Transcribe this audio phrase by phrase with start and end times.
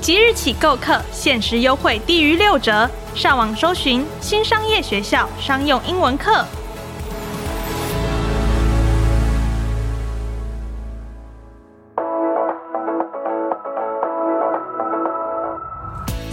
[0.00, 2.88] 即日起购课，限时优惠低于六折。
[3.14, 6.44] 上网搜寻新商业学校商用英文课。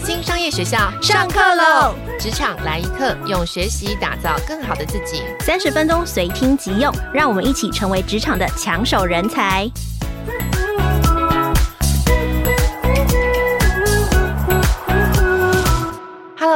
[0.04, 1.92] 新商业学校上课喽！
[2.20, 5.24] 职场来一课，用学习打造更好的自己。
[5.40, 9.68] 三十分钟随听即用，让我们一起成为职场的抢手人才。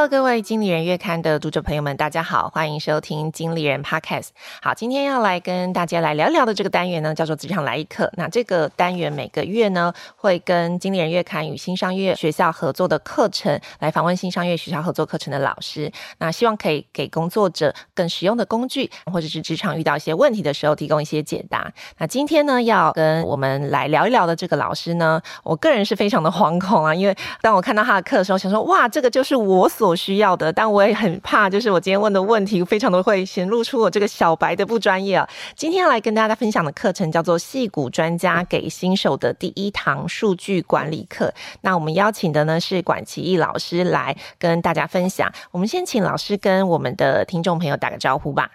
[0.07, 4.29] 各位经理人月刊的读者朋友们，大家好，欢迎收听经理人 Podcast。
[4.59, 8.11] 好，今天要来跟大家来聊聊的这个单元呢，叫做职场来一课。
[8.17, 15.91] 那这个单元每个月呢，会跟经理人月刊与新商业学校合作的课程来访问新商业学校合作课程的老师。
[16.17, 21.71] 那希望可以给工作者更实用的工具，或者是职场遇到一些问题的时候提供一些解答。
[21.99, 35.29] 那今天呢，要跟我们来聊一聊的这个老师呢，我个人是非常的惶恐啊，因为当我看到他的课的时候，想说哇，这个就是我所我需要的，但我也很怕，就是我今天问的问题非常的会显露出我这个小白的不专业啊。
[35.55, 41.25] 今天来跟大家分享的课程叫做《戏骨专家给新手的第一堂数据管理课》。
[41.61, 45.29] 那我们邀请的呢是管启毅老师来跟大家分享。
[45.51, 48.51] 我们先请老师跟我们的听众朋友打个招呼吧。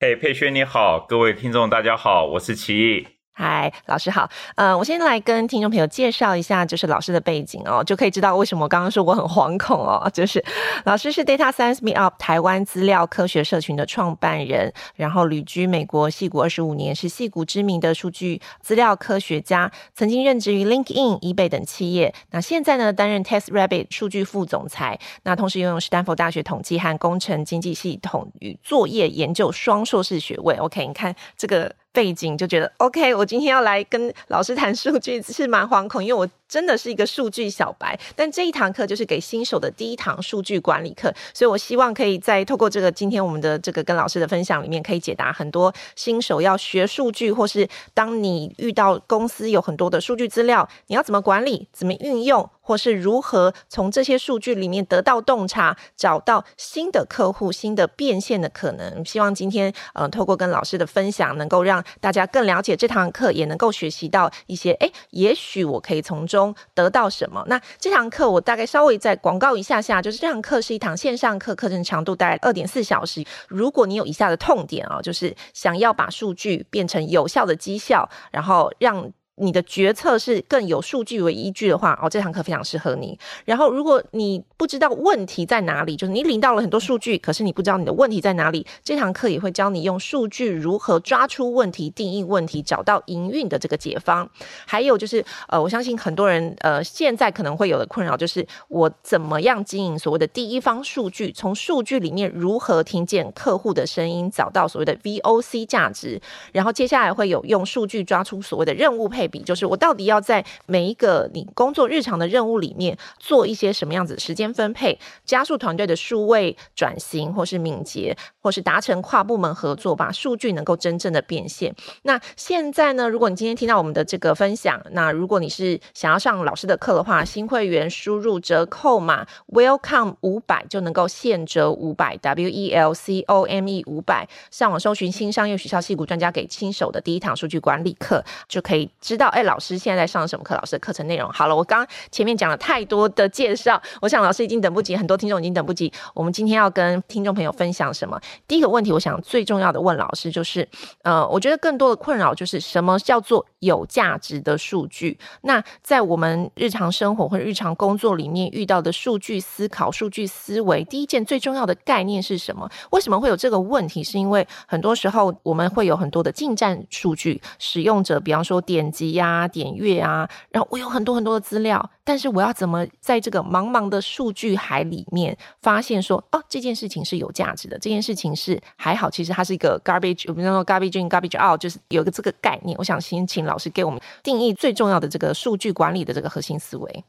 [0.00, 3.17] 嘿，佩萱你好，各位听众大家好，我是启毅。
[3.38, 4.28] 嗨，老师好。
[4.56, 10.10] 呃，我先来跟听众朋友介绍一下，就是老师的背景哦，就可以知道为什么我刚刚说我很惶恐哦。
[10.12, 10.44] 就是
[10.84, 22.12] 老师是 Data Science Me Up 台湾资料科学社群的创办人，然后旅居美国矽谷二十五年，是矽谷知名的数据资料科学家，曾经任职于 LinkedIn、eBay 等企业。
[22.32, 24.98] 那现在呢，担任 TestRabbit 数据副总裁。
[25.22, 30.56] 那同时拥有史丹佛大学统计和工程经济系统与作业研究双硕士学位。
[30.56, 31.72] OK，你看这个。
[31.98, 37.98] 背景就觉得 OK，我今天要来跟老师谈数据是蛮惶恐，因为我真的是一个数据小白。
[38.16, 52.48] 但这一堂课就是给新手的第一堂数据管理课，所以我希望可以在透过这个今天我们的这个跟老师的分享里面，可以解答很多新手要学数据，或是当你遇到公司有很多的数据资料，你要怎么管理，怎么运用。
[52.68, 59.02] 或是如何从这些数据里面得到洞察，找到新的客户、新的变现的可能。
[59.06, 64.72] 希望今天呃，透过跟老师的分享，能够让大家更了解这堂课，也能够学习到一些。
[64.80, 67.42] 诶，也许我可以从中中得到什么？
[67.48, 73.24] 那这堂课我大概稍微再广告一下下，就是这堂课是一堂线上课，课程长度大概二点四小时。
[73.48, 79.12] 如果你有以下的痛点啊，就是想要把数据变成有效的绩效，然后让。
[79.40, 83.18] 你的决策是更有数据为依据的话，哦，这堂课非常适合你。
[83.44, 94.28] 然后，如果你不知道问题在哪里，就是你领到了很多数据，可是你不知道你的问题在哪里，这堂课也会教你用数据如何抓出问题、定义问题、找到营运的这个解方。
[94.66, 106.20] 还有就是，呃，我相信很多人呃现在可能会有的困扰，就是我怎么样经营所谓的第一方数据，从数据里面如何听见客户的声音，找到所谓的 VOC 价值。
[106.52, 121.74] 然后接下来会有用数据抓出所谓的任务配比，就是我到底要在每一个你工作日常的任务里面做一些什么样子的时间分配，加速团队的数位转型，或是敏捷，或是达成跨部门合作，把数据能够真正的变现。
[122.02, 139.28] 那现在呢，如果你今天听到我们的这个分享，那如果你是想要上老师的课的话，新会员输入折扣码 Welcome 五百就能够现折五百 W E L C O M E 五百，上网搜寻新商业学校戏骨专家给新手的第一堂数据管理课，就可以知道。
[139.28, 140.54] 哎，老师现在在上什么课？
[140.54, 141.54] 老师的课程内容好了。
[141.54, 145.92] 我刚刚前面讲了太多的介绍，我想老师已经等不及，很多听众已经等不及。
[146.14, 148.18] 我们今天要跟听众朋友分享什么？
[148.46, 150.66] 第一个问题，我想最重要的问老师就是，
[151.02, 155.18] 呃，我觉得更多的困扰就是什么叫做有价值的数据？
[155.42, 162.70] 那在我们日常生活或者日常工作里面遇到的数据思考、数据思维，第一件最重要的概念是什么？
[162.90, 164.04] 为什么会有这个问题？
[164.04, 169.07] 是因为很多时候我们会有很多的进站数据，使用者比方说点击。
[169.12, 182.76] 呀，点阅啊，然后我有很多很多的资料，但是我要怎么在这个茫茫的数据海里面发现说，哦，这件事情是有价值的，这件事情是还好，其实它是一个 garbage，我们叫做 garbage in garbage out，就是有个这个概念。
[182.78, 187.04] 我想先请老师给我们定义最重要的这个数据管理的这个核心思维。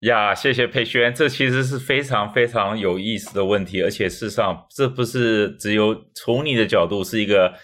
[0.00, 7.54] 呀，谢谢佩萱，这其实是非常非常有意思的问题，而且事实上，这不是只有从你的角度是一个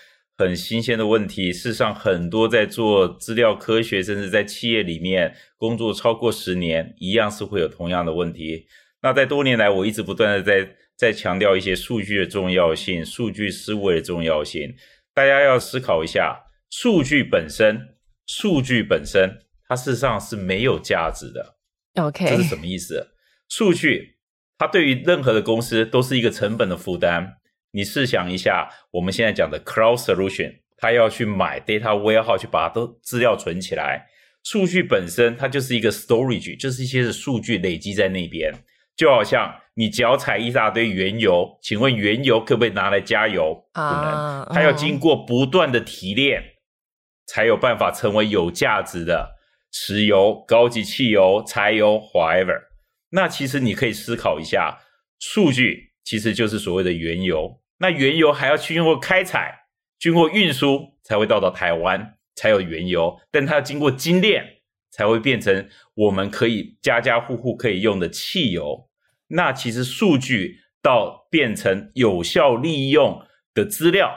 [0.40, 1.52] 很新鲜的问题。
[1.52, 8.66] 事实上，很多在做资料科学，甚至在企业里面工作超过十年，一样是会有同样的问题。
[9.02, 14.74] 那在多年来，我一直不断的在在强调一些数据的重要性，数据思维的重要性。
[15.12, 16.40] 大家要思考一下，
[16.70, 17.96] 数据本身，
[18.26, 21.56] 数据本身，它事实上是没有价值的。
[22.02, 23.08] OK，这是什么意思？
[23.50, 24.16] 数据
[24.56, 27.34] 它对于任何的公司都是一个成本的负担。
[27.72, 34.06] 你试想一下，我们现在讲的 Cloud Solution，它要去买 Data Warehouse 去把它都资料存起来。
[34.42, 38.52] 数据本身它就是一个 Storage，就是一些的数据累积在那边。
[38.96, 43.54] 就好像你脚踩一大堆原油，请问原油可不可以拿来加油？
[43.72, 46.42] 不能，它要经过不断的提炼，
[47.26, 49.38] 才有办法成为有价值的。
[49.72, 52.58] 石油、高级汽油、柴油，whatever。
[53.10, 54.80] 那其实你可以思考一下，
[55.18, 57.60] 数据其实就是所谓的原油。
[57.78, 59.66] 那原油还要去经过开采、
[59.96, 63.20] 经过运输，才会到到台湾，才有原油。
[63.30, 64.44] 但它要经过精炼，
[64.90, 68.88] 才会变成我们可以家家户户可以用的汽油。
[69.28, 73.22] 那其实数据到变成有效利用
[73.54, 74.10] 的资料，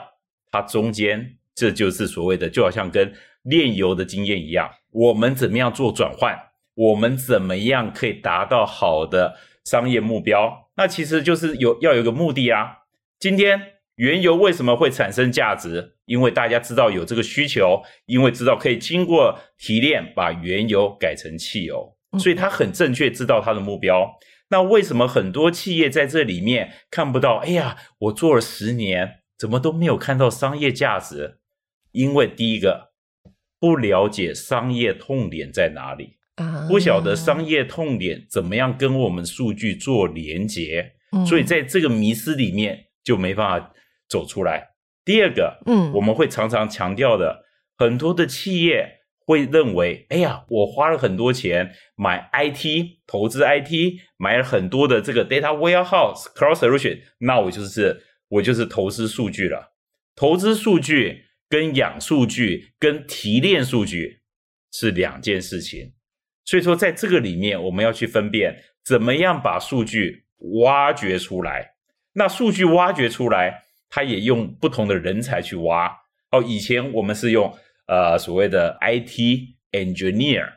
[0.50, 3.14] 它中间这就是所谓的，就好像跟
[3.44, 4.68] 炼油的经验一样。
[4.90, 6.36] 我们怎么样做转换？
[6.74, 10.63] 我们怎么样可以达到好的商业目标？
[10.76, 12.78] 那其实就是有要有一个目的啊。
[13.18, 13.60] 今天
[13.96, 15.96] 原油为什么会产生价值？
[16.04, 24.18] 因为大家知道有这个需求，因为知道可以经过提炼把原油改成汽油，所以他很正确知道他的目标。
[24.50, 27.36] 那为什么很多企业在这里面看不到？
[27.36, 31.38] 哎呀，我做了十年，怎么都没有看到商业价值？
[31.92, 32.94] 因为第一个。
[33.60, 36.18] 不了解商业痛点在哪里，
[36.68, 40.92] 不晓得商业痛点怎么样跟我们数据做连接，
[41.26, 43.72] 所以在这个迷思里面就没办法
[44.08, 44.70] 走出来。
[45.04, 47.44] 第二个，嗯，我们会常常强调的，
[47.76, 59.74] 很多的企业会认为，哎呀，我花了很多钱买 IT，投资 IT，买了很多的这个 data warehouse cloud solution，那我就是我就是投资数据了，
[60.14, 61.24] 投资数据。
[61.46, 64.22] 跟养数据、跟提炼数据
[64.72, 65.92] 是两件事情，
[66.44, 70.24] 所以说在这个里面，我们要去分辨怎么样把数据
[70.60, 71.74] 挖掘出来。
[72.12, 75.90] 那数据挖掘出来，它也用不同的人才去挖。
[76.30, 77.52] 哦，以前我们是用
[77.86, 80.52] 呃所谓的 IT engineer，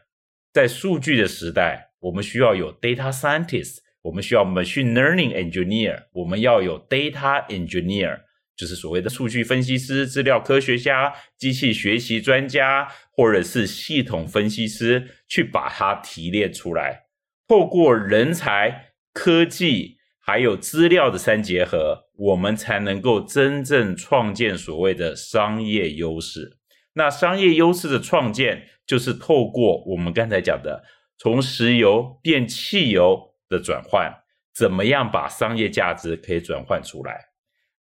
[0.54, 8.27] 在数据的时代，我们需要有 data scientist，我们需要 machine learning engineer，我们要有 data engineer。
[8.58, 17.04] 就是所谓的数据分析师、资料科学家、机器学习专家，或者是系统分析师，去把它提炼出来。
[17.48, 26.58] 透过人才、科技还有资料的三结合，我们才能够真正创建所谓的商业优势。
[26.94, 30.84] 那商业优势的创建，就是透过我们刚才讲的，
[31.20, 34.12] 从石油变汽油的转换，
[34.56, 37.28] 怎么样把商业价值可以转换出来。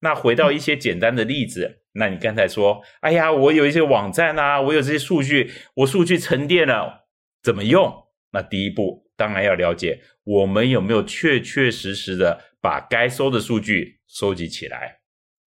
[0.00, 7.06] 那回到一些简单的例子，那你刚才说，哎呀，我有一些网站啊，我有这些数据，我数据沉淀了，
[7.42, 8.06] 怎么用？
[8.32, 14.98] 那第一步当然要了解，我们有没有确确实实的把该收的数据收集起来。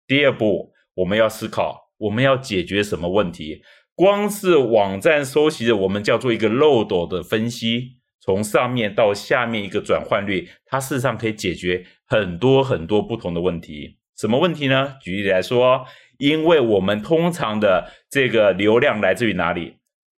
[0.06, 3.62] 第二步，我们要思考，我们要解决什么问题？
[3.96, 13.97] 光是网站收集的，我们叫做一个漏斗的分析，从上面到下面一个转换率，它事实上可以解决很多很多不同的问题。
[14.18, 14.96] 什么问题呢？
[15.00, 15.86] 举例来说，
[16.18, 19.76] 因为我们通常的这个流量来自于哪里？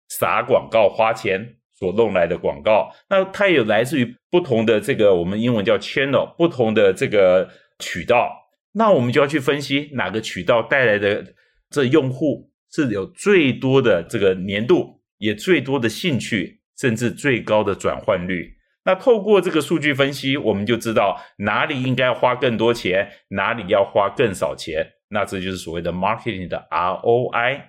[0.09, 8.31] 撒广告花钱所弄来的广告，那它也来自于不同的这个我们英文叫 channel，不同的这个渠道。
[8.73, 11.35] 那我们就要去分析哪个渠道带来的
[11.69, 18.58] 这用户是有最多的这个粘度，也最多的兴趣，甚至最高的转换率。
[18.89, 24.95] 那透过这个数据分析，我们就知道哪里应该花更多钱，哪里要花更少钱。
[25.11, 27.65] 那这就是所谓的 marketing 的 ROI。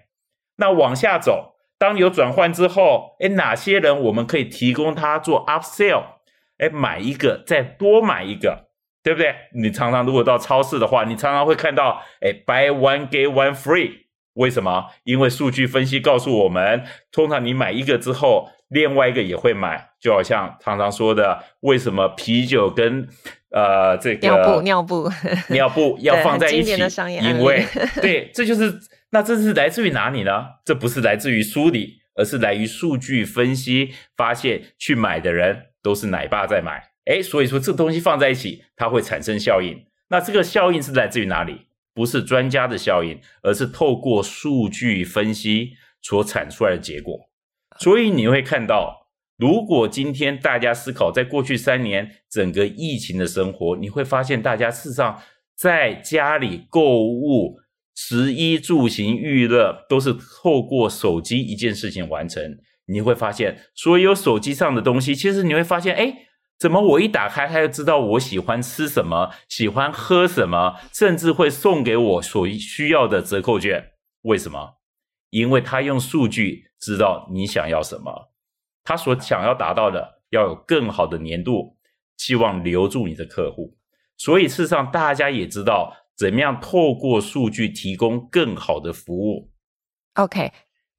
[0.56, 6.04] 那往下走，当有转换之后，诶，哪些人我们可以提供他做 upsell？
[6.60, 8.70] 诶，买一个再多买一个，
[9.04, 9.36] 对不对？
[9.54, 14.06] 你常常如果到超市的话，你常常会看到，诶，buy one get one free。
[14.36, 14.86] 为什么？
[15.04, 23.08] 因为数据分析告诉我们，通常你买一个之后，另外一个也会买，就好像常常说的，为什么啤酒跟
[23.52, 25.12] 呃这个尿布尿布
[25.50, 26.72] 尿布要放在一起？
[27.22, 27.66] 因为
[28.02, 28.80] 对，这就是
[29.12, 30.46] 那这是来自于哪里呢？
[30.66, 39.86] 这不是来自于书里，而是来于数据分析发现去买的人都是奶爸在买，哎，所以说这东西放在一起，它会产生效应。
[40.10, 41.68] 那这个效应是来自于哪里？
[41.94, 47.30] 不是专家的效应，而是透过数据分析所产出来的结果。
[47.78, 48.99] 所以你会看到，
[49.40, 55.18] 如果今天大家思考在过去三年整个疫情的生活，你会发现大家事实上
[55.56, 57.58] 在家里购物、
[57.96, 62.58] 食衣住行、娱乐都是透过手机一件事情完成。
[62.88, 66.14] 你会发现，所有手机上的东西，其实你会发现，哎，
[66.60, 73.92] 怎么我一打开，它就知道我喜欢吃什么、喜欢喝什么，甚至会送给我所需要的折扣券。
[74.24, 74.80] 为什么？
[75.30, 78.34] 因为它用数据知道你想要什么。
[78.90, 81.78] 他所想要达到的，要有更好的粘度，
[82.18, 83.78] 希望留住你的客户。
[84.18, 89.52] 所以事实上，大家也知道怎么样透过数据提供更好的服务。
[90.16, 90.52] OK，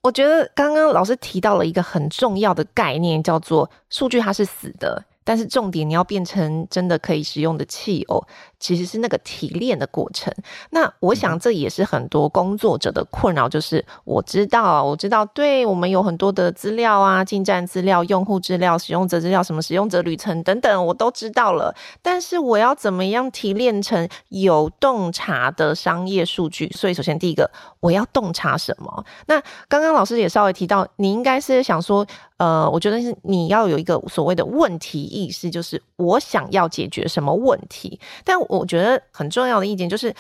[0.05, 5.05] 我觉得刚刚老师提到了一个很重要的概念，叫做数据它是死的。
[5.25, 8.25] 但是重点，你要变成真的可以使用的器偶，
[8.61, 10.33] 其实是那个提炼的过程。
[10.71, 21.75] 那我想这也是很多工作者的困扰，就是我知道，我知道，对我们有很多的资料啊，进站资料、用户资料、使用者资料，什么使用者旅程等等，我都知道了。
[22.03, 26.71] 但是我要怎么样提炼成有洞察的商业数据？
[26.71, 27.51] 所以首先第一个，
[27.81, 29.05] 我要洞察什么？
[29.27, 32.07] 那刚刚老师也稍微提到，你应该是想说。
[32.41, 38.01] 呃，我觉得是你要有一个所谓的问题意识，就是我想要解决什么问题。
[38.25, 40.15] 但我觉得很重要的意见就是。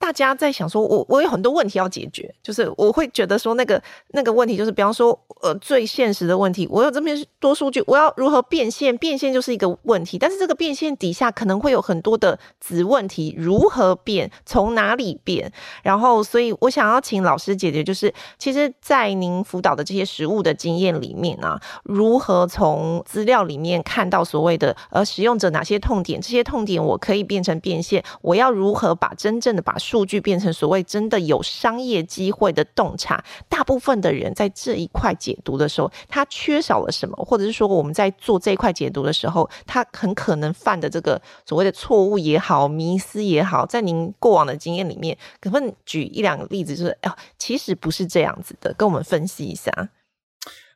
[0.00, 8.96] 大家在想说，我我有很多问题要解决，就是我会觉得说，那个那个问题就是，比方说，呃，最现实的问题，我有这么多数据，我要如何变现？
[8.96, 14.30] 变现就是一个问题，但是这个变现底下可能会有很多的子问题，如何变？
[14.46, 15.52] 从哪里变？
[15.82, 26.18] 然后，所以我想要请老师解决，就是其实，在您辅导的这些实务的经验里面啊，如何从资料里面看到所谓的呃使用者哪些痛点？
[26.18, 49.72] 这些痛点我可以变成变现，我要如何把真正的把数据变成所谓真的有商业机会的洞察，大部分的人在这一块解读的时候，他缺少了什么，或者是说我们在做这一块解读的时候，他很可能犯的这个所谓的错误也好、迷思也好，在您过往的经验里面，可不可以举一两个例子，就是哦，其实不是这样子的，跟我们分析一下。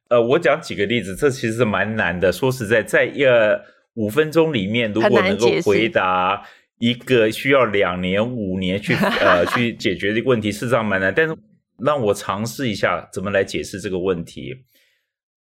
[0.09, 2.33] 呃，我讲几个例子，这其实是蛮难的。
[2.33, 3.62] 说实在，在一个
[3.94, 6.42] 五分钟里面，如果能够回答。
[6.78, 11.12] 一个需要两年、五年去 呃去解决这个问题，事实上蛮难。
[11.14, 11.37] 但是
[11.78, 14.64] 让我尝试一下怎么来解释这个问题。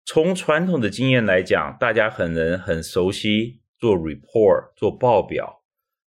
[0.04, 5.62] 从传统的经验来讲，大家可能很熟悉做 report 做报表。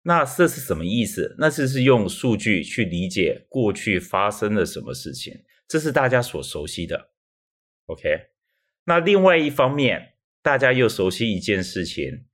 [0.03, 1.35] 那这是什么意思？
[1.39, 7.09] 那这是用数据去理解过去发生了什么事情，这是大家所熟悉的。
[7.87, 8.27] OK，
[8.85, 12.25] 那另外一方面，大家又熟悉一件事情。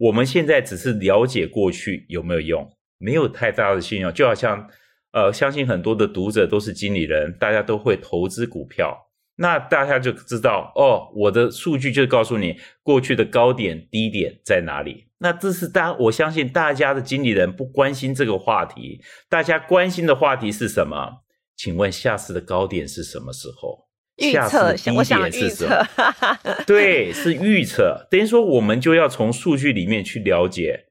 [0.00, 2.66] 我们现在只是了解过去有没有用，
[2.96, 4.10] 没有太大的信用。
[4.10, 4.66] 就好像，
[5.12, 15.08] 呃，相信很多的读者都是经理人，大家都会投资股票，那大家就知道哦，我的数据就告诉你过去的高点、低点在哪里。
[15.18, 21.24] 那这是大，我相信大家的经理人不关心这个话题，大家关心的话题是什么？
[21.56, 23.89] 请问下次的高点是什么时候？
[24.20, 25.82] 预测，我想预测，
[26.66, 28.06] 对，是预测。
[28.10, 30.86] 等于说，我们就要从数据里面去了解，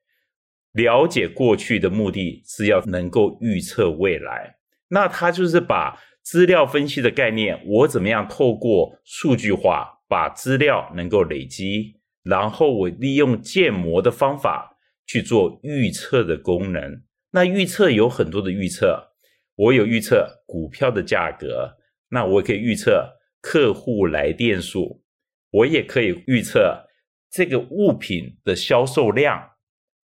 [0.73, 4.55] 了解过去的目的是要能够预测未来。
[4.89, 17.03] 那他就是把资料分析的概念，我怎么样透过数据化把资料能够累积，然后我利用建模的方法去做预测的功能。
[17.31, 19.11] 那预测有很多的预测，
[19.55, 21.77] 我有预测股票的价格，
[22.09, 23.18] 那我也可以预测。
[23.41, 25.03] 客户来电数，
[25.51, 26.87] 我也可以预测
[27.29, 29.51] 这个物品的销售量，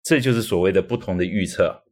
[0.03, 1.84] 这就是所谓的不同的预测。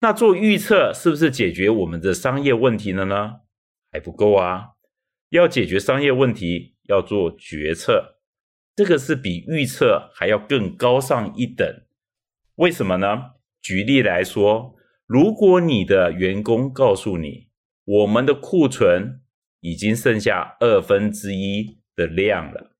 [0.00, 3.40] 那做预测是不是解决我们的商业问题了呢？
[3.90, 4.72] 还不够啊！
[5.30, 8.18] 要解决商业问题，要做决策，
[8.74, 11.66] 这个是比预测还要更高上一等。
[12.56, 13.32] 为什么呢？
[13.62, 17.48] 举例来说，如果你的员工告诉你，
[17.84, 19.22] 我们的库存，
[19.66, 22.76] 已经剩下二分之一的量了，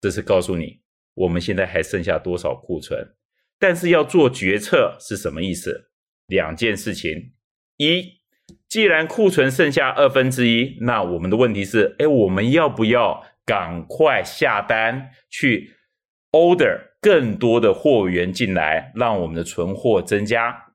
[0.00, 0.80] 这是告诉你
[1.14, 3.14] 我们现在还剩下多少库存。
[3.56, 5.92] 但是要做决策是什么意思？
[6.26, 7.34] 两件事情：
[7.76, 8.20] 一，
[8.68, 15.76] 既然库存剩下二分之一，那我们的问题是，哎，我们要不要赶快下单去
[16.32, 20.72] order 更多的货源进来，让我们的存货增加？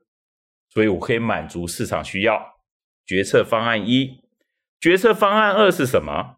[0.69, 2.61] 所以我可以满足市场需要。
[3.05, 4.25] 决策方案一。
[4.79, 6.37] 决策方案二是什么？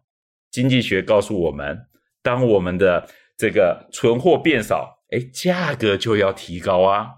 [0.50, 1.86] 经济学告诉我们，
[2.22, 7.08] 当我们的这个存货变少，哎，价格就要提高啊。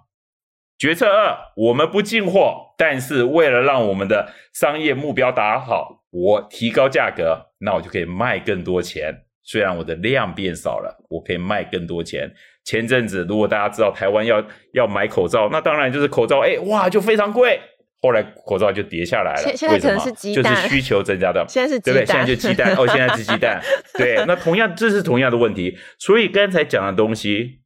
[0.79, 9.15] 决策二，我们不进货，但是为了让我们的商业目标达好，我提高价格，那我就可以卖更多钱。
[9.45, 12.33] 虽然我的量变少了，我可以卖更多钱。
[12.65, 17.61] 前阵子，如果大家知道台湾要要买口罩，那当然就是口罩，哎，哇，就非常贵。
[18.03, 19.57] 后来口罩就跌下来了。
[19.57, 21.45] 现在可能是鸡蛋，就是需求增加的。
[21.49, 22.07] 现在是鸡蛋，对不对？
[22.07, 22.75] 现在就鸡蛋。
[22.77, 23.63] 哦， 现在是鸡蛋。
[23.95, 25.79] 对，那同样这是同样的问题。
[25.99, 27.61] 所以刚才讲的东西，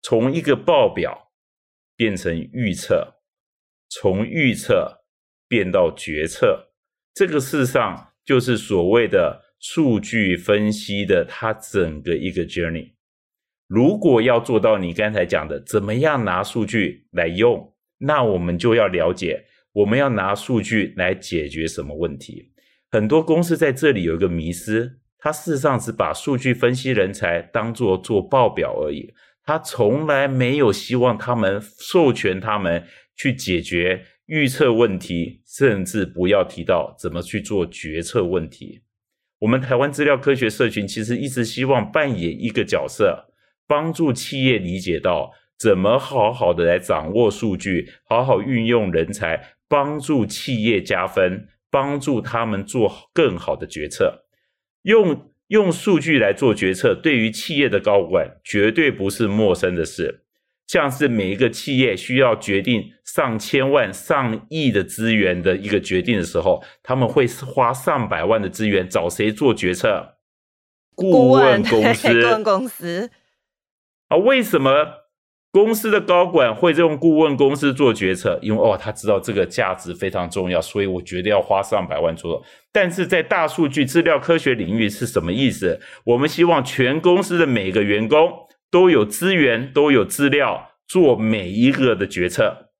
[0.00, 1.32] 从一个报表
[1.96, 3.16] 变成预测，
[3.88, 5.02] 从预测
[5.48, 6.70] 变到决策，
[7.12, 12.92] 这个事实上就是所谓的数据分析的它整个一个 journey。
[13.66, 22.52] 如果要做到你刚才讲的，怎么样拿数据来用，那我们就要了解我们要拿数据来解决什么问题。
[22.90, 29.12] 很多公司在这里有一个迷思，它事实上只把数据分析人才当做做报表而已，
[29.44, 32.84] 他从来没有希望他们授权他们
[33.16, 38.82] 去解决预测问题，甚至不要提到怎么去做决策问题。
[39.40, 43.26] 我们台湾资料科学社群其实一直希望扮演一个角色。
[43.66, 54.24] 帮助企业理解到怎么好好的来掌握数据，好好运用人才，帮助企业加分，帮助他们做更好的决策。
[54.82, 60.24] 用用数据来做决策，对于企业的高管绝对不是陌生的事。
[60.66, 70.16] 像是每一个企业需要决定上千万、上亿的资源的一个决定的时候，他们会花上百万的资源找谁做决策？
[70.96, 72.08] 顾问公司。
[72.22, 73.10] 顾问公司。
[74.08, 74.99] 啊，为什么
[75.52, 78.38] 公司的高管会用顾问公司做决策？
[78.40, 82.44] 因为哦，他知道这个价值非常重要，所以我绝对要花上百万做。
[82.72, 85.80] 但是在大数据资料科学领域是什么意思？
[86.04, 88.30] 我们希望全公司的每个员工
[88.70, 92.70] 都有资源，都有资料做每一个的决策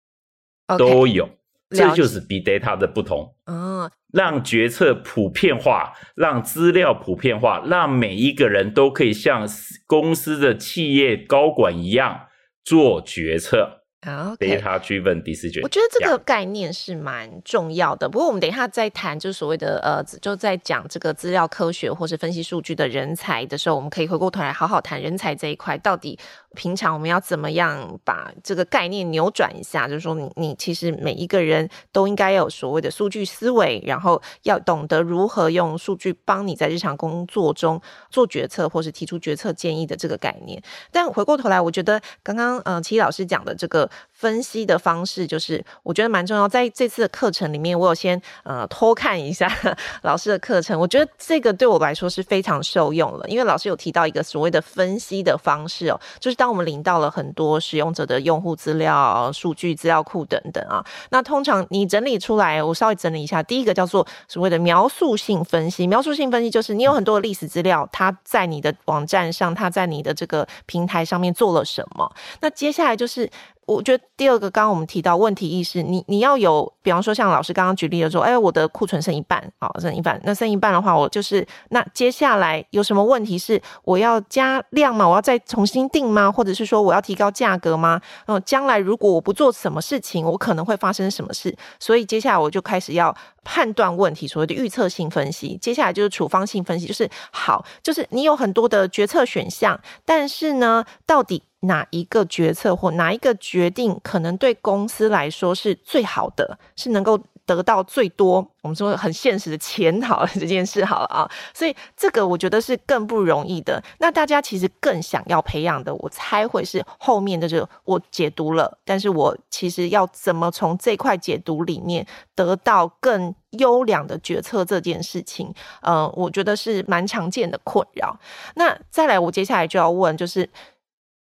[0.78, 1.28] 都有。
[1.70, 3.34] 这就是 Big Data 的不同。
[3.46, 3.90] 嗯。
[4.12, 9.48] 让决策普遍化，让资料普遍化，让每一个人都可以像
[9.86, 12.22] 公司的企业高管一样
[12.64, 13.78] 做决策。
[14.02, 15.62] 好，data-driven decision。
[15.62, 18.08] 我觉得这个概念是蛮重要的。
[18.08, 26.18] 不过我们等一下再谈，就所谓的呃，就在讲这个资料科学或是分析数据的人才的时候，我们可以回过头来好好谈人才这一块到底。
[26.56, 29.86] 平常我们要怎么样把这个概念扭转一下？
[29.86, 40.60] 就是说你，你其实每一个人都应该有所谓的数据思维，然后要懂得如何用数据帮你在日常工作中做决策，或是提出决策建议的这个概念。
[40.90, 46.48] 但回过头来，我觉得刚刚呃，齐老师讲的这个分析的方式，就是我觉得蛮重要。
[46.48, 49.48] 在这次的课程里面，我有先呃偷看一下
[50.02, 56.39] 老师的课程，我觉得这个对我来说是非常受用了，因为老师有提到一个所谓的分析的方式哦，就是。
[56.40, 63.42] 当我们领到了很多使用者的用户资料、数据资料库等等啊，那通常你整理出来，我稍微整理一下。
[63.42, 72.10] 第一个叫做所谓的描述性分析，描述性分析就是你有很多的历史资料，它在你的网站上，它在你的这个平台上面做了什么。
[72.40, 73.30] 那接下来就是。
[73.70, 85.08] 我觉得第二个，刚刚我们提到问题意识，你你要有，比方说像老师刚刚举例的说，哎，我的库存剩一半，好，剩一半，那剩一半的话，我就是那接下来有什么问题是我要加量吗？
[85.08, 86.32] 我要再重新定吗？
[86.32, 88.00] 或者是说我要提高价格吗？
[88.26, 91.56] 嗯，将来如果我不做什么事情，我可能会发生什么事？
[91.78, 95.56] 所以接下来我就开始要判断问题，所谓的预测性分析。
[95.62, 101.44] 接下来就是处方性分析，就是好，就是你有很多的决策选项，但是呢，到底。
[101.60, 113.82] 哪一个决策或哪一个决定可能对公司来说是最好的，是能够得到最多，我们说很现实的钱好了这件事好了啊，所以这个我觉得是更不容易的。
[113.98, 128.18] 那大家其实更想要培养的，我猜会是后面的这个我解读了，但是我其实要怎么从这块解读里面得到更优良的决策这件事情，嗯，我觉得是蛮常见的困扰。
[128.54, 130.48] 那再来，我接下来就要问就是。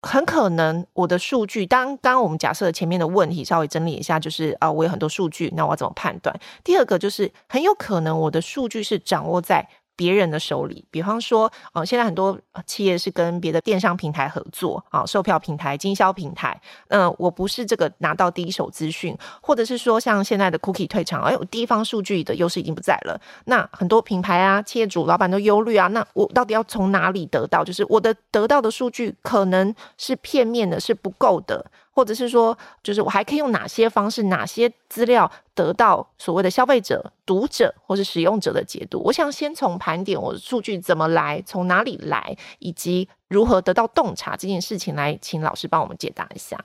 [0.07, 6.35] 很可能我的数据，当当我们假设前面的问题稍微整理一下，就是啊、我有很多数据，那我要怎么判断？
[6.65, 9.69] 第二个就是很有可能我的数据是掌握在。
[9.97, 16.61] 别人的手里，比方说，呃，现在很多企业是跟别的电商平台合作啊，售票平台、经销平台。
[16.89, 23.21] 嗯、我不是这个拿到第一手资讯，或者是说，像现在的 cookie 退场，哎，我地方数据的优势已经不在了。
[23.47, 27.65] 那很多品牌啊、企业主、老板都忧虑啊，那我到底要从哪里得到？
[27.65, 31.65] 就是我的得到的数据可能是片面的，是不够的。
[31.97, 39.01] 或者是说，就是我还可以用哪些方式、哪些资料得到所谓的消费者、读者或是使用者的解读？
[39.03, 46.61] 我想先从盘点我的数据怎么来，从哪里来，以及如何得到洞察这件事情来，请老师帮我们解答一下。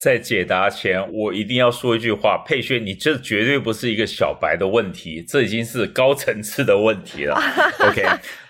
[0.00, 7.40] 在解答前，我一定要说一句话，佩轩，你这绝对不是一个小白的问题，这已经是高层次的问题了。
[7.78, 8.02] OK，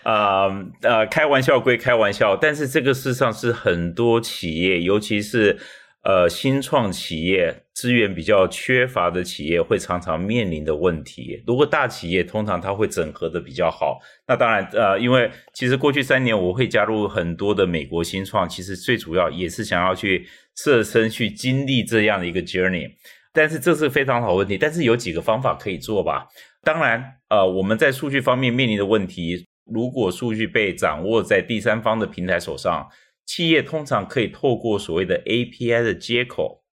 [0.05, 5.59] 啊、uh, 呃，开玩笑归开玩笑，但是这个事实上是很多企业，尤其是。
[6.05, 11.43] 呃，新创企业资源比较缺乏的企业会常常面临的问题。
[11.47, 13.99] 如果大企业通常它会整合的比较好。
[14.29, 22.91] 那当然，呃，因为其实过去三年我会加入很多的美国新创，其实最主要也是想要去设身去经历这样的一个 journey。
[23.33, 26.29] 但是这是非常好问题，但是有几个方法可以做吧？
[26.63, 32.87] 当然，呃，我们在数据方面面临的问题，如果数据被掌握在第三方的平台手上。
[33.27, 36.65] 企业通常可以透过所谓的 API 的接口，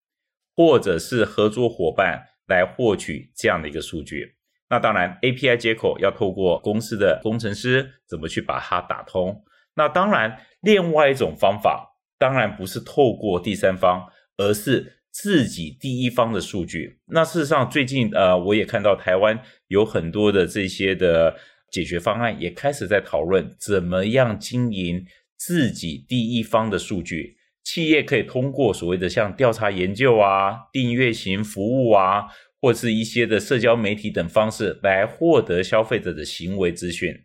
[0.55, 4.35] 或者是合作伙伴来获取这样的一个数据。
[4.69, 9.43] 那当然，API 接口要透过公司的工程师怎么去把它打通。
[9.75, 14.05] 那当然，另外一种方法，当然不是透过第三方，
[14.37, 16.99] 而是自己第一方的数据。
[17.07, 21.35] 那事实上，最近呃，我也看到台湾有很多的这些的
[21.69, 25.05] 解决方案，也开始在讨论怎么样经营。
[25.43, 32.27] 自己第一方的数据，企业可以通过所谓的像调查研究啊、订阅型服务啊，
[32.61, 37.23] 或是一些的社交媒体等方式来获得消费者的行为资讯。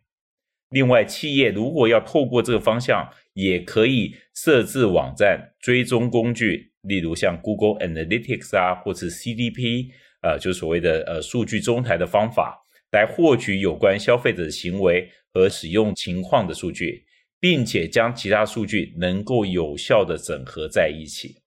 [0.70, 9.90] 另外，企业如果要透过这个方向，也可以设置网站追踪工具，例如像 Google Analytics 啊，或是 CDP，
[10.22, 17.05] 呃，就所谓的呃数据中台的方法，来获取有关消费者的行为和使用情况的数据。
[17.46, 21.40] 并且将其他数据能够有效的整合在一起。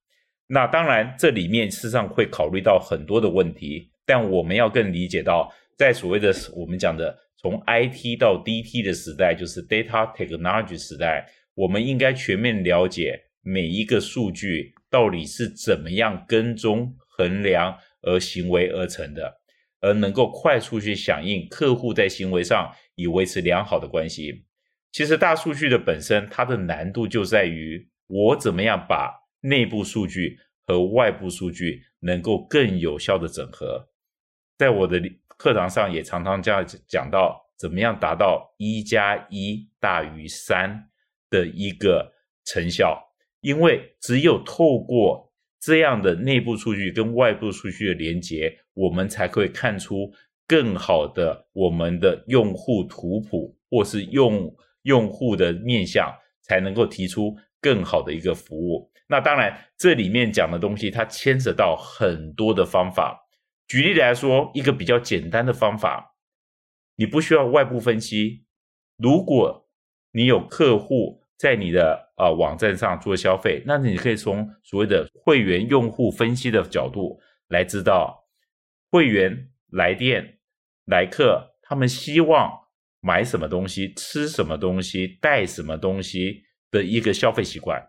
[0.47, 19.41] 那当然，这里面事实上会考虑到很多的问题，但我们要更理解到，在所谓的我们讲的从 IT 到 DT 的时代，就是 Data Technology 时代，我们应该全面了解每一个数据到底是怎么样跟踪、衡量而行为而成的，
[19.81, 24.45] 而能够快速去响应客户在行为上以维持良好的关系。
[24.91, 33.87] 其实大数据的本身，它的难度就在于我怎么样把内部数据和外部数据能够更有效的整合。
[34.57, 34.99] 在我的
[35.37, 40.89] 课堂上也常常这样讲到，怎么样达到一加一大于三
[41.29, 42.11] 的一个
[42.45, 42.99] 成效。
[43.41, 50.11] 因为只有透过这样的内部数据跟外部数据的连接，我们才可以看出
[50.47, 54.51] 更好的我们的用户图谱，或是用。
[54.83, 58.91] 用户的面向才能够提出更好的一个服务。
[59.07, 63.27] 那当然，这里面讲的东西它牵扯到很多的方法。
[63.67, 66.15] 举例来说，一个比较简单的方法，
[66.95, 68.45] 你不需要外部分析。
[68.97, 69.67] 如果
[70.11, 78.27] 你有客户在你的啊、呃、网站上做消费，那你可以从所谓的会员用户分析的角度来知道
[78.91, 80.39] 会员来电
[80.85, 82.58] 来客，他们希望。
[83.01, 87.81] 买什么东西、吃什么东西、带什么东西的一个消费习惯，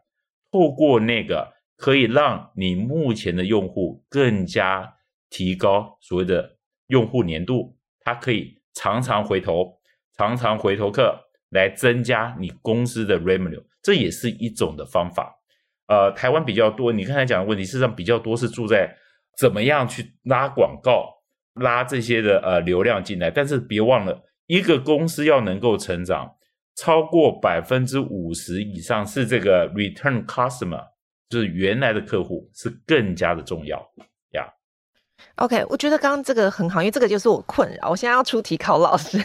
[0.52, 4.94] 透过那个可以让你目前的用户更加
[5.28, 9.80] 提高所谓的用户粘度，它可以常常回头、
[10.16, 11.18] 常常回头客，
[11.50, 15.36] 来增加你公司的 revenue，这也是一种的方法。
[15.88, 18.96] 呃，台湾比较多，你刚才讲的问题，事实上比较多是住在
[19.36, 21.04] 怎么样去拉广告、
[21.54, 24.22] 拉这些的呃流量进来，但是别忘了。
[24.50, 26.34] 一个公司要能够成长，
[26.74, 30.84] 超过百分之五十以上是这个 return customer，
[31.28, 33.78] 就是原来的客户，是更加的重要
[34.32, 34.42] 呀。
[34.42, 34.50] Yeah.
[35.36, 37.90] OK，我觉得刚刚这个很好，因为这个就是我困扰。
[37.90, 39.18] 我现在要出题考老师。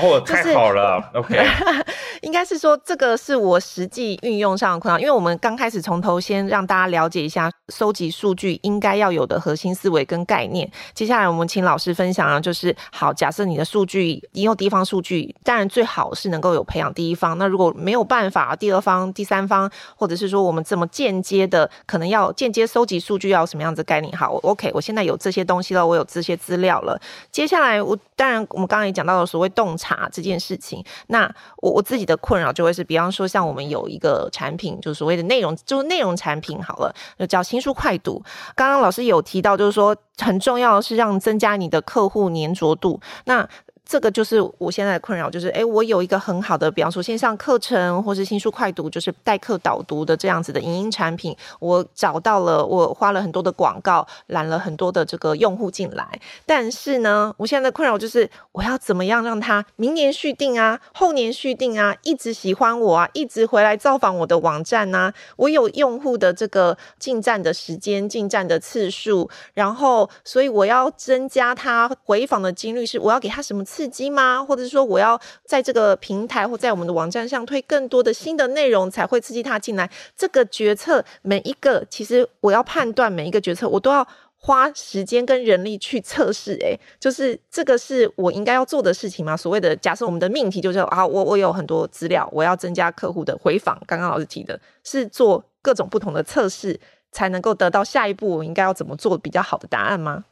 [0.00, 1.08] 哦， 太好了。
[1.14, 1.38] OK，
[2.26, 10.68] 应该是说这个是我实际运用上的困扰，因为我们刚开始从头先让大家了解一下收集数据应该要有的核心思维跟概念。
[10.92, 17.38] 接下来我们请老师分享啊，就是好，假设你的数据你有第一方数据，当然最好是能够有培养第一方。
[17.38, 24.12] 那如果没有办法，第二方、第三方，或者是说我们怎么间接的，可能要间接收集数据，要什么样子概念？
[24.16, 27.00] 好，OK，我现在有这些东西了，我有这些资料了。
[27.30, 30.84] 接下来我当然我们刚刚也讲到了所谓洞察这件事情。
[31.06, 38.22] 那我我自己的困扰就会是，比方说像我们有一个产品，就所谓的内容，就是内容产品好了，就叫新书快读。
[38.54, 43.00] 刚刚老师有提到，就是说很重要的是让增加你的客户粘着度。
[43.24, 43.48] 那
[43.88, 74.42] 这个就是我现在的困扰，就是哎，我有一个很好的，比方说线上课程或是新书快读，就是代课导读的这样子的影音产品，我找到了，我花了很多的广告，揽了很多的这个用户进来，但是呢，我现在的困扰就是我要怎么样让他明年续订啊，后年续订啊，一直喜欢我啊，一直回来造访我的网站啊，我有用户的这个进站的时间、进站的次数，然后所以我要增加他回访的几率，是我要给他什么刺激吗？
[74.42, 79.90] 或者是说我要在这个平台或在我们的网站上推更多的新的内容，才会刺激他进来？
[80.16, 84.06] 这个决策每一个，其实我要判断每一个决策，我都要。
[84.38, 89.36] 花时间跟人力去测试，诶，就是这个是我应该要做的事情吗？
[89.36, 93.76] 所谓的假设，我们的命题就是啊，我我有很多资料，我要增加客户的回访。
[93.86, 96.78] 刚刚老师提的是做各种不同的测试，
[97.10, 100.26] 才能够得到下一步我应该要怎么做比较好的答案吗？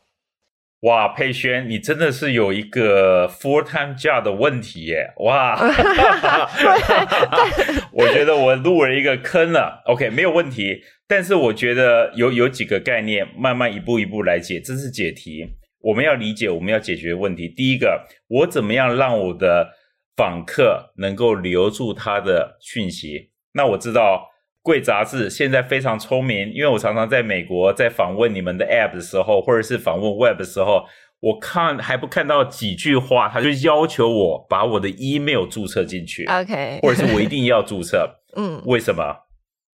[0.85, 5.11] 哇，佩轩，你真的是有一个 full time job 的问题耶！
[5.20, 5.57] 哇，
[7.90, 9.83] 我觉得我入了一个坑了。
[9.87, 10.83] OK，没有问题。
[11.09, 15.49] 但是我觉得有有几个概念，慢慢一步一步来解，这是解题。
[15.81, 17.49] 我们要理解，我们要解决问题。
[17.49, 19.70] 第一个，我怎么样让我的
[20.16, 23.31] 访客能够留住他的讯息？
[23.53, 24.29] 那我知道
[24.64, 30.87] 贵杂志现在非常聪明，因为我常常在美国在访问你们的 App 的时候，或者是访问 Web 的时候，
[31.20, 39.27] 我看还不看到几句话，他就要求我把我的 email 注册进去，OK， 或者是我一定要注册，嗯，为什么？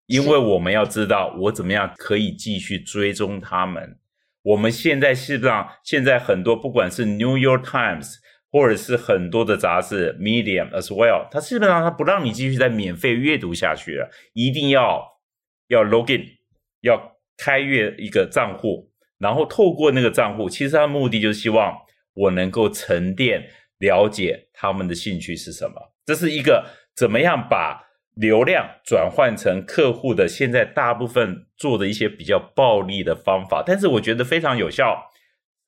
[0.06, 3.96] 因为我们要知道我怎么样可以继续追踪他们。
[4.42, 8.14] 我们现在事实上，现在很多不管是 New York Times
[8.50, 15.20] 或者是很多的杂志 Medium as well，它基本上它不让你继续再免费阅读下去了，一定要
[15.68, 16.24] 要 login，
[16.80, 21.76] 要开阅一个账户，然后透过那个账户，其实它的目的就是希望
[22.14, 25.74] 我能够沉淀了解他们的兴趣是什么。
[26.04, 27.88] 这是一个怎么样把。
[28.16, 35.10] 流量转换成客户的，现在大部分做的一些比较暴力的方法，但是我觉得非常有效，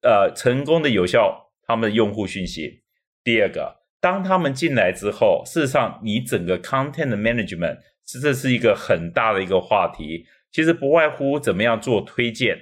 [0.03, 2.83] 呃，成功的有效他们的用户讯息。
[3.25, 12.59] 第二个，当他们进来之后，事实上你整个 content management 这是一个很大的一个话题，其实不外乎怎么样做推荐。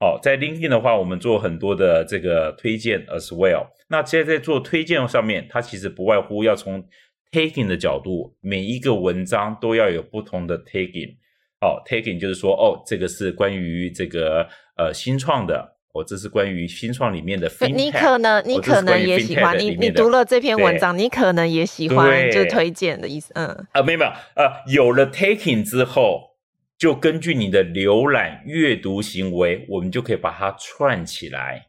[0.00, 3.66] 哦，在 LinkedIn 的话，我们做很多的这个推荐 as well。
[3.88, 6.82] 那现在在做推荐上面，它其实不外乎要从
[7.30, 11.16] tagging 的角度，每一个文章都要有不同的 tagging。
[11.60, 17.74] 哦，tagging 就是说，哦，这个是关于这个呃新创的，哦，这是关于新创里面的 FinTech。
[17.74, 23.32] 你可能你可能也喜欢，你你读了这篇文章，你可能也喜欢，就是推荐的意思。
[23.34, 26.36] 嗯，啊，没有没有，呃，有了 tagging 之后，
[26.76, 31.66] 就根据你的浏览阅读行为，我们就可以把它串起来。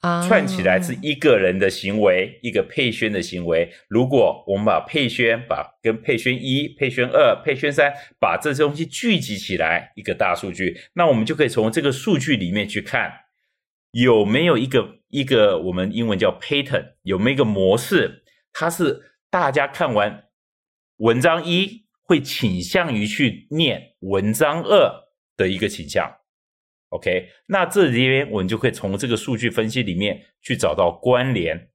[0.00, 3.72] 啊串起来是一个人的行为，一个佩萱的行为。
[3.88, 13.10] 如果我们把佩萱、把跟佩萱一、佩萱二、佩萱三，把这些东西聚集起来，一个大数据，那我们就可以从这个数据里面去看，
[14.04, 20.24] 有没有一个一个我们英文叫 pattern，有没有一个模式，它是大家看完
[20.98, 26.14] 文章一会倾向于去念文章二的一个倾向。
[26.90, 31.70] OK，那这里边我们就可以从这个数据分析里面去找到关联。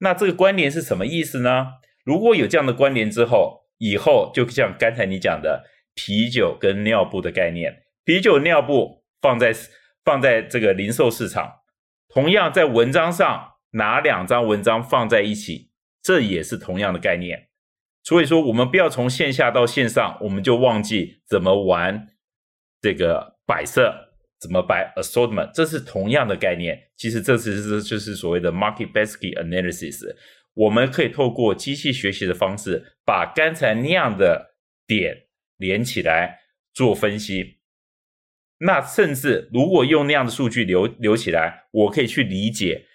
[0.00, 1.68] 那这个关联是什么意思呢？
[2.04, 9.54] 如果有这样的关联之后，以后就像刚才你讲的啤酒跟尿布的概念，啤酒尿布放在
[10.08, 11.52] 放在这个零售市场，
[12.08, 15.70] 同样在文章上拿两张文章放在一起，
[16.02, 17.48] 这也是同样的概念。
[18.02, 22.08] 所以说，我们不要从线下到线上，我们就忘记怎么玩
[22.80, 24.06] 这个摆设。
[24.40, 25.50] 怎么摆 assortment？
[25.52, 26.90] 这是同样的概念。
[26.96, 29.98] 其实这其实就是所谓的 market basket analysis。
[30.54, 34.54] 我们可以透过机器学习的方式，把刚才那样的
[34.86, 35.26] 点
[35.58, 36.38] 连起来
[36.72, 37.57] 做分析。
[38.60, 42.86] 那甚至如果用那样的数据留留起来，我可以去理解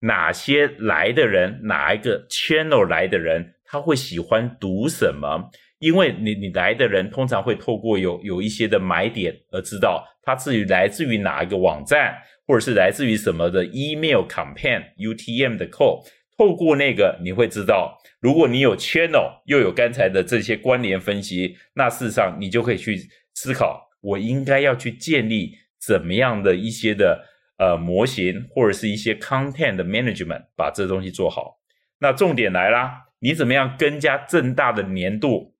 [0.00, 5.50] 哪些来的人，哪一个 channel 来的人，他会喜欢读什么。
[5.78, 16.04] 因为你你来的人通常会透过有有一些的买点而知道他至于来自于哪一个网站，或者是来自于什么的 email campaign UTM 的 call，
[16.38, 22.96] 透过那个你会知道，如果你有 channel 又有刚才的这些关联分析，那事实上你就可以去
[23.34, 27.24] 思考，我应该要去建立怎么样的一些的
[27.58, 31.58] 呃模型，或者是一些 content management，把这东西做好。
[31.98, 35.54] 那重点来啦，你怎么样更加正大的粘度？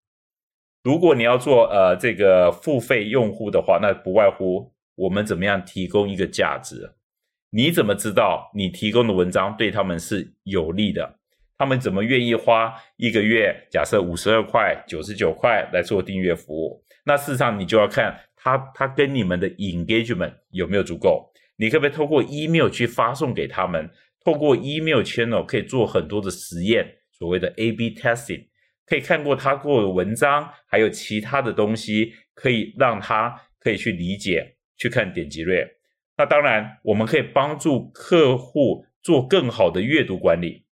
[0.82, 6.96] 如果你要做呃这个付费用户的话，那不外乎我们怎么样提供一个价值？
[7.50, 11.18] 你怎么知道你提供的文章对他们是有利的？
[11.56, 16.82] 他们怎么愿意花一个月，假设五十二块、九十九块来做订阅服务？
[17.04, 21.32] 那事实上你就要看他他跟你们的 engagement 有没有足够。
[21.56, 23.88] 你可不可以透过 email 去发送给他们？
[24.24, 28.46] 透过 email channel 可以做很多的实验，所谓的 A/B testing，
[28.86, 35.66] 可以看过他过的文章，还有其他的东西，可以让他可以去理解，去看点击率。
[36.16, 40.64] 那当然，我们可以帮助客户做更好的阅读管理。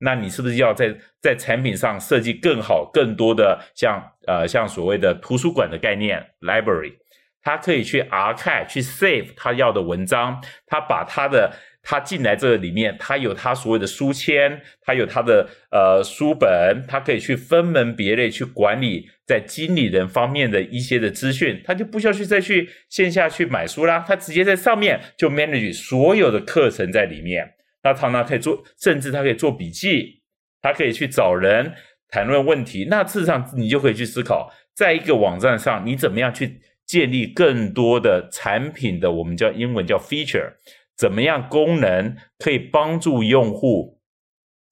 [0.00, 6.94] 那你是不是要在在产品上设计更好、更多的像呃像所谓的图书馆的概念 library？
[7.42, 30.20] 他可以去 archive 去 save 他要的文章，他把他的他进来这个里面，他有他所谓的书签，他有他的呃书本，他可以去分门别类去管理在经理人方面的一些的资讯，他就不需要去再去线下去买书啦，他直接在上面就 manage 所有的课程在里面，那他呢可以做，甚至他可以做笔记，
[30.60, 31.72] 他可以去找人
[32.10, 36.60] 谈论问题，那事实上你就可以去思考，在一个网站上你怎么样去。
[36.90, 40.54] 建立更多的产品的，我们叫英文叫 feature，
[40.96, 44.00] 怎么样功能可以帮助用户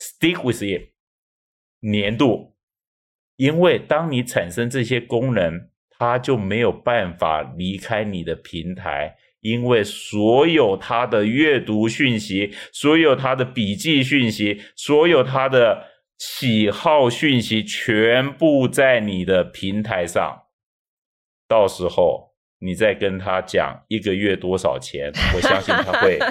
[0.01, 0.91] stick with it
[1.79, 2.57] 黏度？
[3.37, 15.87] 因为当你产生这些功能，它就没有办法离开你的平台，因为所有它的阅读讯息，所有它的笔记讯息，所有它的
[16.19, 20.48] 喜好讯息，全部在你的平台上。
[21.49, 22.31] 到时候
[22.61, 26.19] 你再跟他讲一个月多少钱，我相信他会。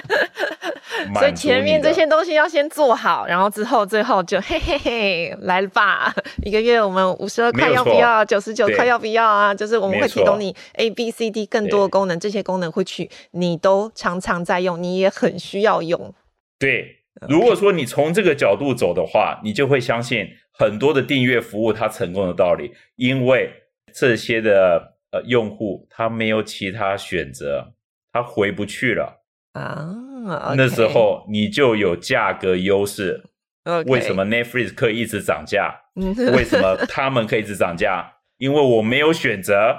[1.13, 6.13] 所以前面这些东西要先做好，然后之后最后就嘿嘿嘿来了吧。
[6.43, 8.25] 一个月我们五十二块要不要？
[8.25, 9.53] 九十九块要不要啊？
[9.53, 16.13] 就是我们会提供你 A B C D 更多的功能，这些功能会去你都常常在用，你也很需要用。
[16.59, 16.97] 对，
[17.29, 23.49] 如果说你从这个角度走的话，你就会相信很多的订阅服务它成功的道理，因为
[23.93, 24.96] 这些的。
[25.11, 27.73] 呃，用户他没有其他选择，
[28.11, 29.85] 他回不去了啊。
[30.27, 30.55] Oh, okay.
[30.55, 33.23] 那时候你就有价格优势。
[33.67, 33.91] Okay.
[33.91, 35.75] 为什么 Netflix 可以一直涨价？
[35.95, 38.13] 为什么 他们可以一直涨价？
[38.37, 39.75] 因为我没有选择。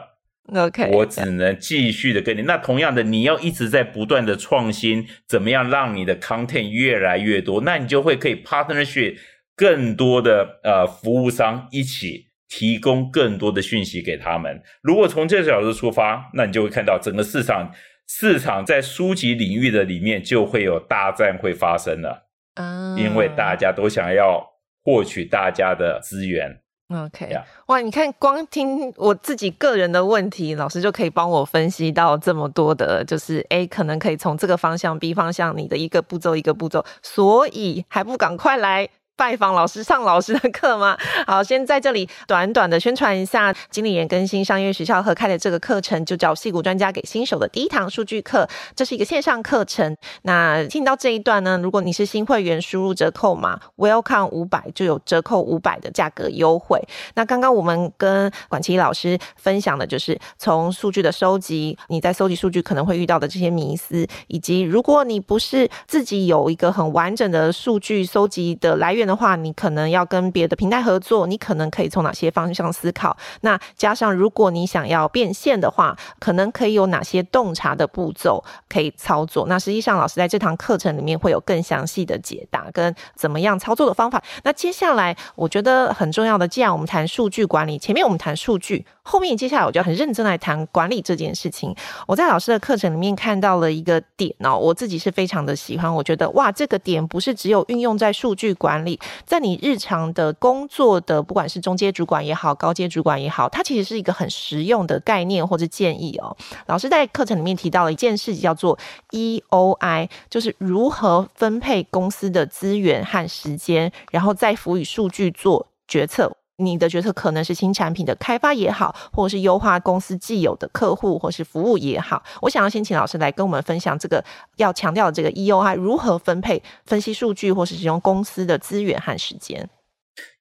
[0.55, 2.43] OK，我只能继续的跟你。
[2.43, 7.63] 那同样的，你要一直在不断的创新，怎么样让你的 content 越来越多？
[7.63, 9.17] 那你就会可以 partnership
[9.57, 12.28] 更多的呃服务商一起。
[12.49, 14.63] 提供更多的讯息给他们。
[14.83, 17.71] 如果从这个角度出发，那你就会看到整个市场，
[18.09, 22.29] 市场在书籍领域的里面就会有大战会发生了。
[22.55, 24.43] 啊，因为大家都想要
[24.83, 26.61] 获取大家的资源。
[26.89, 27.29] OK.
[27.67, 38.89] 哇，你看，光听我自己个人的问题，老师就可以帮我分析到这么多的，就是 A 可能可以从这个方向，B 方向，你的一个步骤一个步骤，所以还不赶快来。
[39.19, 40.97] 拜访老师上老师的课吗？
[41.27, 48.49] 好，先在这里短短的宣传一下，经理人更新商业学校合开的这个课程，就叫戏骨专家给新手的第一堂数据课。
[48.77, 49.97] 这是一个线上课程。
[50.23, 56.81] 那听到这一段呢，如果你是新会员，输入折扣码 Welcome 五百就有折扣五百的价格优惠。
[57.17, 69.08] 那刚刚我们跟管琦老师分享的就是从数据的收集，你在收集数据可能会遇到的这些迷思，以及如果你不是自己有一个很完整的数据收集的来源。
[69.09, 73.17] 的话，你可能要跟别的平台合作，你可能可以从哪些方向思考？
[73.41, 79.47] 那加上，如果你想要变现的话，可能可以有哪些洞察的步骤可以操作？
[79.49, 84.23] 那实际上，老师在这堂课程里面会有更详细的解答跟怎么样操作的方法。
[84.45, 91.75] 那接下来，我觉得很重要的，既然我们谈数据管理，前面我们谈数据，后面接下来我就很认真来谈管理这件事情。
[92.07, 99.01] 我在老师的课程里面看到了一个点哦，我自己是非常的喜欢，我觉得哇，这个点不是只有运用在数据管理。
[99.25, 106.37] 在你日常的工作的，不管是中阶主管也好，高阶主管也好，它其实是一个很实用的概念或者建议哦。
[106.67, 108.79] 老师在课程里面提到了一件事情，叫做
[109.13, 116.31] EOI，就是如何分配公司的资源和时间，然后再辅以数据做决策。
[116.61, 122.21] 你的决策可能是新产品的开发也好，或者是优化公司既有的客户或是服务也好。
[122.43, 124.25] 我想要先请老师来跟我们分享这个
[124.57, 129.71] 要强调的这个 EOI 如何分配、分析数据，或是使用公司的资源和时间。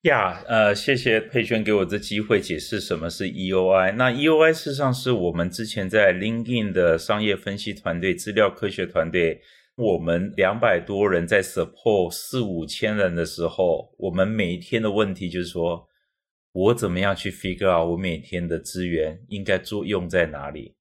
[0.01, 3.93] 呀，呃，谢谢佩萱给我这机会解释什么是 EOI。
[3.93, 9.39] 那 EOI 事实上是我们之前在 LinkedIn 的商业分析团队、资料科学团队。
[9.75, 15.87] 我们两百多人在 support 四五千人的时候，我们每一天的问题就是说。
[16.57, 20.73] 我怎么样去 figure out 我每天的资源应该做用在哪里？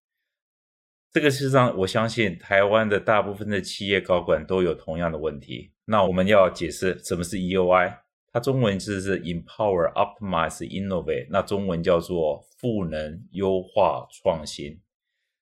[1.12, 5.72] 这个事实上，我相信台湾的大部分的企业高管都有同样的问题。
[5.84, 7.94] 那我们要解释什么是 EOI，
[8.32, 14.80] 它中文字是 empower、optimize、innovate，那中文叫做赋能、优化、创新。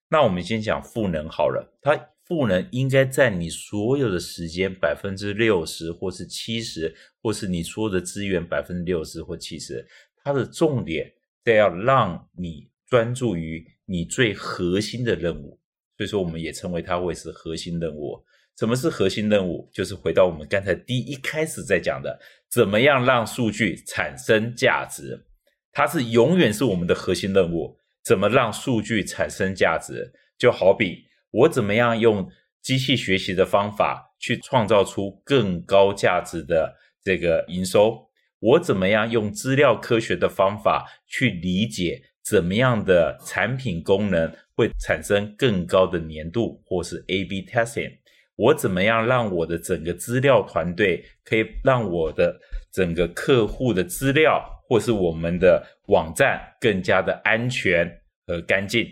[0.09, 9.87] 那我们先讲赋能好了，它赋能应该占你所有的时间百分之六十，或是七十，或是你所有的资源百分之六十或七十。
[10.25, 11.13] 它的重点
[11.45, 15.61] 在要让你专注于你最核心的任务，
[15.97, 18.25] 所以说我们也称为它为是核心任务。
[18.59, 19.69] 什么是核心任务？
[19.73, 22.19] 就是回到我们刚才第一开始在讲的，
[22.49, 25.27] 怎么样让数据产生价值？
[25.73, 27.77] 它是永远是我们的核心任务。
[28.05, 30.13] 怎么让数据产生价值？
[30.39, 32.31] 就好比我怎么样用
[32.63, 38.09] 机器学习的方法去创造出更高价值的这个营收？
[38.39, 47.99] 我怎么样用资料科学的方法去理解怎么样的产品功能会产生更高的粘度，或是 A/B testing？
[48.37, 52.41] 我怎么样让我的整个资料团队可以让我的
[52.73, 58.89] 整个客户的资料或是我们的网站更加的安全和干净？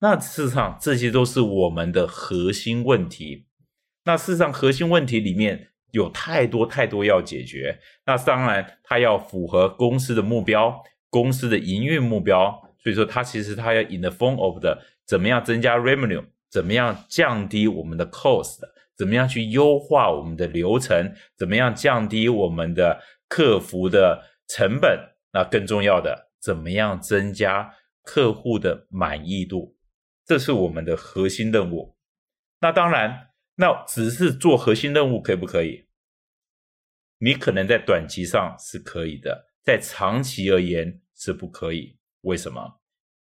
[0.00, 3.46] 那事实上这些都是我们的核心问题。
[4.04, 7.78] 那事实上核心问题里面有太多太多要解决。
[8.06, 12.50] 那当然它要符合公司的目标、公司的营运目标。
[12.82, 16.24] 所以说它其实它要 in the form of 的怎么样增加 revenue。
[16.50, 18.58] 怎么样降低我们的 cost？
[18.96, 21.14] 怎么样去优化我们的流程？
[21.36, 24.98] 怎么样降低我们的客服的成本？
[25.32, 27.72] 那更重要的，怎么样增加
[28.02, 29.76] 客户的满意度？
[30.26, 31.94] 这是我们的核心任务。
[32.60, 33.29] 那当然，
[33.60, 35.84] 那只是做核心任务可不可以？
[37.18, 41.98] 你可能在短期上是可以的，在长期而言是不可以。
[42.22, 42.80] 为什么？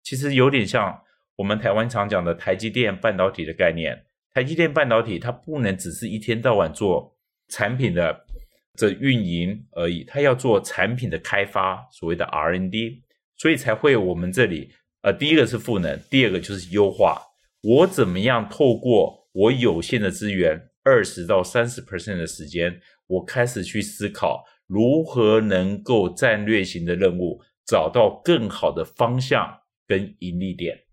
[0.03, 1.01] 其实有点像。
[1.37, 7.15] 我们台湾常讲的台积电半导体的概念，台积电半导体它不能只是一天到晚做
[7.49, 8.25] 产品的
[8.73, 13.03] 这运营而已，它要做产品的开发，所谓的 R N D
[13.35, 14.73] 所以才会我们这里，
[15.03, 17.21] 呃，第一个是赋能，第二个就是优化。
[17.61, 30.85] 我怎么样透过我有限的资源，二十到三十 percent 的时间，我开始去思考如何能够战略型的任务找到更好的方向跟盈利点。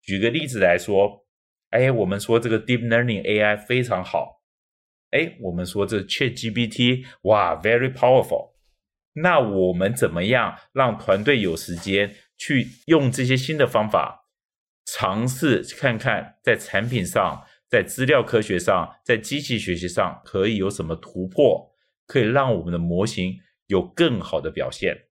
[0.00, 1.26] 举个例子来说，
[1.70, 4.42] 哎，我们说这个 Deep Learning AI 非常好，
[5.10, 8.52] 哎，我们说这 ChatGPT 哇，very powerful。
[9.14, 14.28] 那我们怎么样让团队有时间去用这些新的方法，
[14.84, 21.70] 尝试看看在产品上、在资料科学上、在机器学习上可以有什么突破，
[22.06, 25.08] 可以让我们的模型有更好的表现？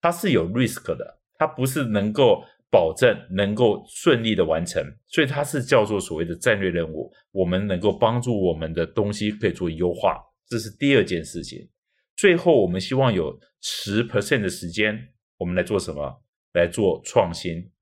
[0.00, 2.44] 它是有 risk 的，它不是能够。
[2.72, 7.12] 保证能够顺利的完成，所以它是叫做所谓的战略任务。
[7.32, 11.68] 我们能够帮助我们的东西可以做优化，这是第二件事情。
[12.14, 15.08] 最后，我们希望有十 percent 的时间，
[15.38, 16.22] 我们来做什么？
[16.52, 17.72] 来做创新，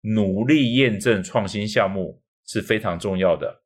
[0.00, 3.62] 努力验证创新项目是非常重要的。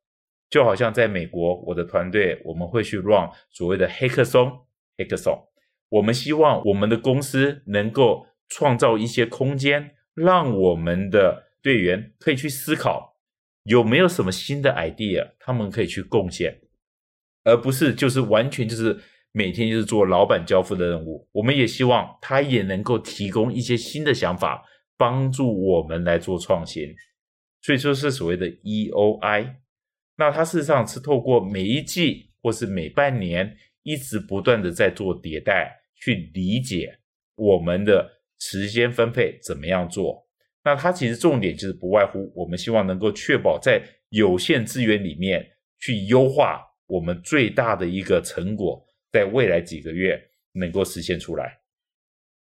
[0.49, 4.51] 就好像在美国，我的团队我们会去 run 所谓的黑客松，
[4.95, 5.35] 黑客松
[5.89, 9.91] 我们希望我们的公司能够创造一些空间。
[10.13, 13.17] 让我们的队员可以去思考
[13.63, 16.61] 有没有什么新的 idea，他们可以去贡献，
[17.43, 18.97] 而不是就是完全就是
[19.33, 21.27] 每天就是做老板交付的任务。
[21.33, 24.63] 我们也希望他也能够提供一些新的想法，
[24.95, 26.95] 帮助我们来做创新。
[27.65, 29.55] 所以说是所谓的 EOI。
[30.17, 36.99] 那它事实上是透过每一季或是每半年一直不断的在做迭代，去理解
[37.35, 38.13] 我们的。
[38.37, 40.27] 时间分配怎么样做？
[40.61, 45.43] 那它其实重点就是不外乎我们希望能够确保在有限资源里面
[45.79, 51.57] 去优化我们最大的一个成果，在未来几个月能够实现出来。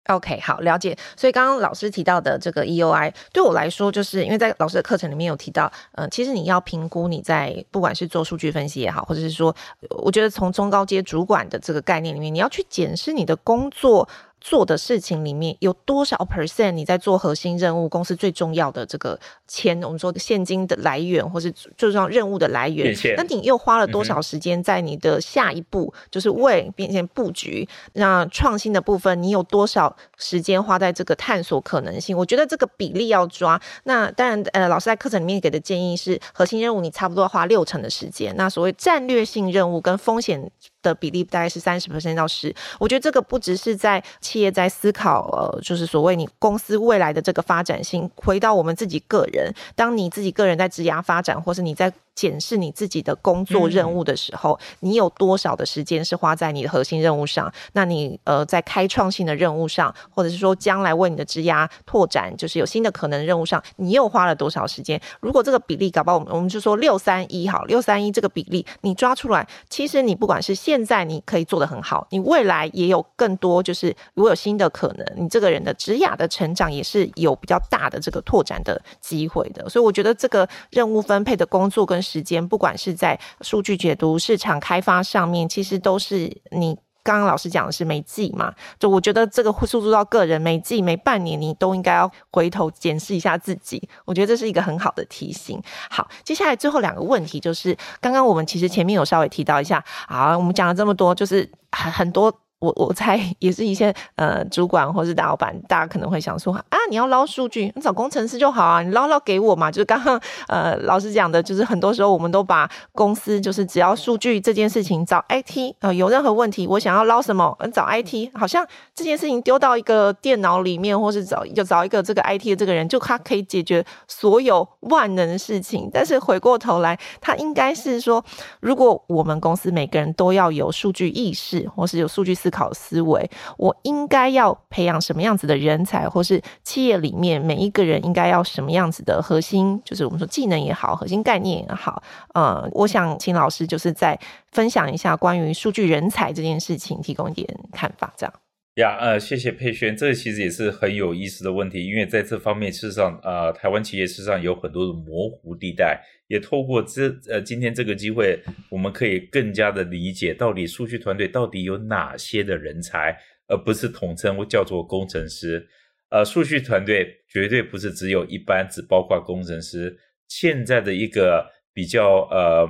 [0.07, 0.97] OK，好，了解。
[1.15, 9.55] 所以刚刚老师提到的这个 EOI，对我来说，就是因为在老师的课程里面有提到，嗯、其实你要评估你在不管是做数据分析也好，或者是说，
[10.03, 14.07] 我觉得从中高阶主管的这个概念里面，你要去检视你的工作。
[14.41, 17.91] 做的事情里面有多少 percent 你在做核心任务？
[17.91, 22.95] 公司最重要的这个钱，我们说的现金的来源，或是最重要任务的来源。
[23.17, 27.67] 那你又花了多少时间在你的下一步，嗯、就是为变现布局？
[27.93, 32.17] 那创新的部分，你有多少时间花在这个探索可能性？
[32.17, 33.61] 我觉得这个比例要抓。
[33.83, 38.33] 那当然，呃，老师在课程里面给的建议是，核心任务你差不多要花六成的时间。
[38.37, 40.49] 那所谓战略性任务跟风险。
[40.81, 51.91] 的比例大概是三十 percent 到十，我觉得这个不只是在企业在思考，呃，就是所谓你公司未来的这个发展性，回到我们自己个人，当你自己个人在职涯发展，或是你在。
[52.21, 57.51] 检视你自己的工作任务的时候，嗯、你有多少的时间是花在你的核心任务上？
[57.73, 65.01] 那你呃，在开创性的任务上，或者是说将来为你的职涯拓展，就是有新的可能任务上，你又花了多少时间？
[65.19, 79.67] 如果这个比例搞不好，我们我们就说六三一好，六三一这个比例你抓出来，其实你不管是现在你可以做得很好，你未来也有更多，就是如果有新的可能，你这个人的职涯的成长也是有比较大的这个拓展的机会的。
[79.67, 86.77] 所以我觉得这个任务分配的工作跟时间，不管是在数据解读、市场开发上面，其实都是你。
[87.03, 95.59] 刚刚老师讲的是没记嘛，就我觉得这个会诉诸到个人，每季每半年你都应该要回头检视一下自己，我觉得这是一个很好的提醒。
[95.89, 102.31] 好，接下来最后两个问题就是，刚刚我们其实前面有稍微提到一下，好，我们讲了这么多，就是很很多。
[102.61, 109.71] 我我猜也是一些呃主管或是大老板，大家可能会想说啊，你要捞数据，你找工程师就好啊，你捞捞给我嘛。
[109.71, 125.89] 就是刚刚呃老师讲的，就是很多时候我们都把公司就是只要数据这件事情找 IT 呃有任何问题，我想要捞什么，找 IT，好像这件事情丢到一个电脑里面，或是找就找一个这个 IT 的这个人，就他可以解决所有万能的事情。
[125.91, 128.23] 但是回过头来，他应该是说，
[128.59, 133.27] 如果我们公司每个人都要有数据意识，或是有数据思考思维，
[133.57, 142.03] 我应该要培养什么样子的人才，或是企业里面每一个人应该要什么样子的核心，就是我们说技能也好，核心概念也好，
[142.35, 144.19] 呃，我想请老师就是再
[144.51, 148.33] 分享一下关于数据人才这件事情，提供一点看法，这样。
[148.81, 163.15] 呀，呃，谢谢佩轩，这其实也是很有意思的问题，因为在这方面，事实上，呃，台湾企业事实上有很多的模糊地带，也透过这呃今天这个机会，我们可以更加的理解到底数据团队到底有哪些的人才，
[163.47, 165.67] 而不是统称为叫做工程师。
[166.09, 169.95] 呃，数据团队绝对不是只有一般只包括工程师，
[170.27, 172.67] 现在的一个比较呃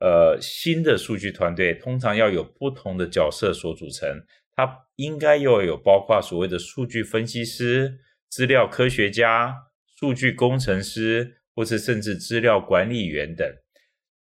[0.00, 4.08] 呃新的数据团队，通常要有不同的角色所组成。
[4.54, 7.98] 它应该要有包括所谓的数据分析师、
[8.28, 9.54] 资料科学家、
[9.98, 13.46] 数据工程师，或是甚至资料管理员等，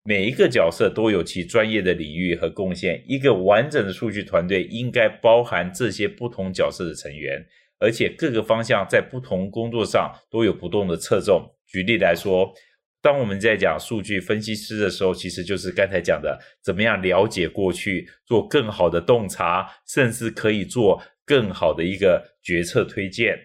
[0.03, 3.03] 每一个角色都有其专业的领域和贡献。
[3.07, 7.47] 一个完整的数据团队应该包含这些不同角色的成员，
[7.79, 11.55] 而且各个方向在不同工作上都有不同的侧重。
[11.67, 12.53] 举例来说，
[13.01, 23.39] 当我们在讲数据分析师的时候，其实就是刚才讲的，怎么样了解过去，做更好的洞察，甚至可以做更好的一个决策推荐。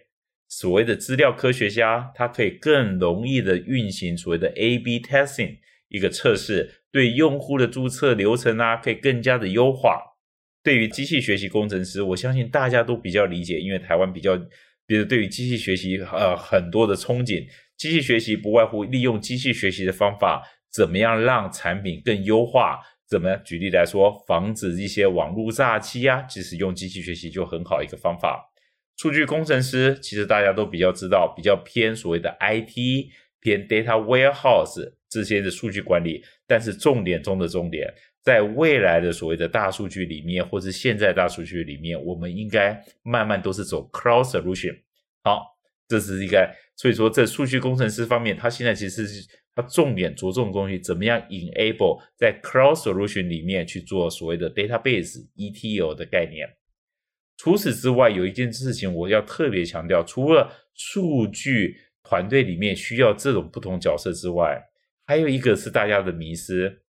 [0.50, 5.58] 所谓的资料科学家，他可以更容易的运行所谓的 A/B testing
[5.90, 10.02] 一个测试，对用户的注册流程啊，可以更加的优化。
[10.64, 14.40] 对于机器学习工程师，我相信大家都比较理解，因为台湾比较，
[14.86, 17.46] 比如对于机器学习呃很多的憧憬。
[17.76, 22.80] 机器学习不外乎利用机器学习的方法，怎么样让产品更优化？
[23.10, 23.42] 怎么样？
[23.44, 28.50] 举例来说，防止一些网络诈欺啊，其实用机器学习就很好一个方法。
[28.98, 33.10] 数据工程师其实大家都比较知道，比较偏所谓的 IT，
[33.42, 36.24] 偏 data warehouse 这些的数据管理。
[36.48, 37.92] 但是重点中的重点，
[38.24, 44.76] 在未来的所谓的大数据里面，或是现在大数据里面，我们应该慢慢都是走 cross solution。
[45.24, 45.54] 好。
[45.86, 56.50] 这是一个，所以说在数据工程师方面，他现在其实是他重点着重的东西，怎么样 enable 在 cross solution 里面去做所谓的 database ETL 的概念。
[57.38, 64.64] 除此之外，有一件事情我要特别强调，除了数据团队里面需要这种不同角色之外，
[65.06, 66.83] 还有一个是大家的迷失，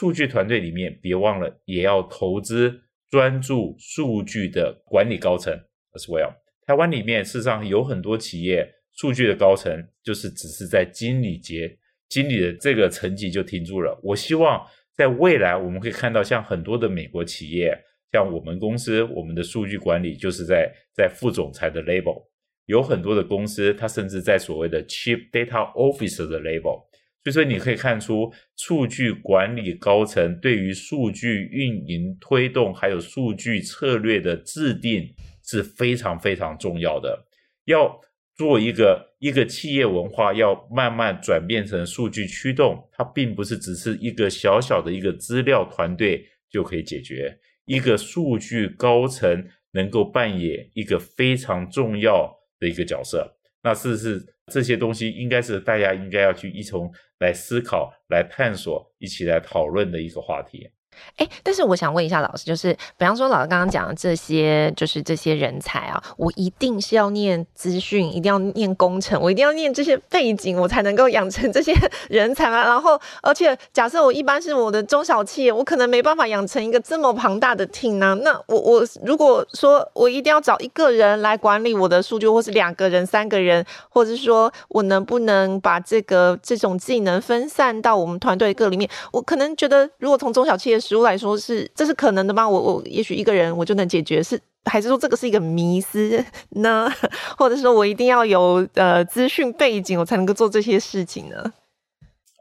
[0.00, 2.80] 数据团队里面别忘了也要投资
[3.10, 5.52] 专注数据的管理高层
[5.92, 6.32] as well。
[6.64, 9.70] 台湾里面事实上有很多企业，数据的高层
[10.02, 11.76] 就是只是在经理级、
[12.08, 14.00] 经理的这个层级就停住了。
[14.02, 17.78] 我希望在未来我们可以看到，像很多的美国企业，
[18.10, 22.26] 像我们公司，我们的数据管理就是在在副总裁的 level，
[22.64, 26.88] 有很多的公司，它甚至在所谓的 Chief Data Officer 的 level。
[27.24, 35.14] 所以说，你可以看出数据管理高层对于数据运营推动，还有数据策略的制定。
[35.42, 37.26] 是非常非常重要的。
[37.64, 38.00] 要
[38.36, 47.36] 做一个一个企业文化，要慢慢转变成数据驱动，它并不是只是一个小小的一个资料团队就可以解决。
[47.64, 53.39] 一个数据高层能够扮演一个非常重要的一个角色。
[53.62, 60.70] 那是不是这些东西，应该是大家应该要去一同来思考、来探索、一起来讨论的一个话题。
[61.16, 71.74] 哎，但是我想问一下老师，就是比方说老师刚刚讲的这些，就是这些人才啊，我一定是要念资讯，一定要念工程，我一定要念这些背景，我才能够养成 这些
[72.08, 72.64] 人才嘛？
[72.64, 78.14] 然后，而且假设我一般是我的中小企业，我可能没办法养成一个这么庞大的 team 呢、啊。
[78.22, 88.88] 那我我如果说我一定要找一个人来管理我的数据，或是两个人、三个人，或者是说我能不能把这个这种技能分散到我们团队各里面？
[89.12, 92.48] 我可能觉得，如果从中小企业食物来说是这是可能的吗？
[92.48, 96.90] 我我也许一个人我就能解决，是还是说这个是一个迷思呢？
[97.36, 101.52] 或者说我一定要有呃资讯背景，我才能够做这些事情呢？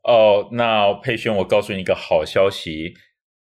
[0.03, 2.93] 哦，那佩轩，我告诉你一个好消息，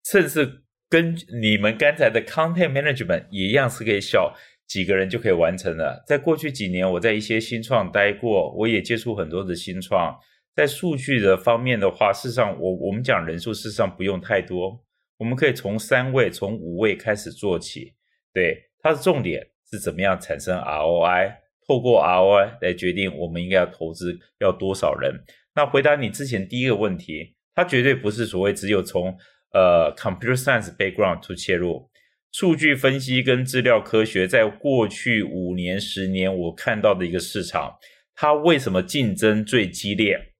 [0.05, 4.33] 甚至跟你们刚才的 content management 也一样，是可以小
[4.67, 6.03] 几个人就可以完成的。
[6.07, 10.15] 在过去几年，我在一些新创待过，我也接触很多的新创。
[10.55, 14.81] 在数据的方面的话，事实上我我们讲人数，事实上不用太多。
[15.17, 17.93] 我们可以从三位、从五位开始做起，
[18.33, 21.35] 对，它的重点是怎么样产生 ROI，
[21.67, 25.13] 透过 ROI 来决定我们应该要投资要多少人。
[25.55, 29.17] 那回答你之前第一个问题，它绝对不是所谓只有从
[29.53, 31.89] 呃 computer science background to 切入，
[32.31, 37.77] 数据分析跟资料科学在过去五年、十年我看到的一个市场，
[38.13, 40.33] 它为什么竞争最激烈？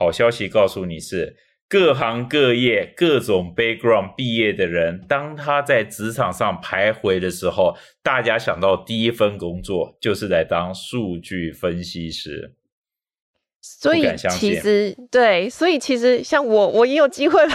[0.00, 1.36] 好消息告诉你是。
[1.72, 12.56] 各行各业、各种 background 毕业的人，当他在职场上徘徊的时候，大家想到第一份工作就是来当数据分析师。
[13.62, 17.54] 所以其实对，所以其实像我，我也有机会吧？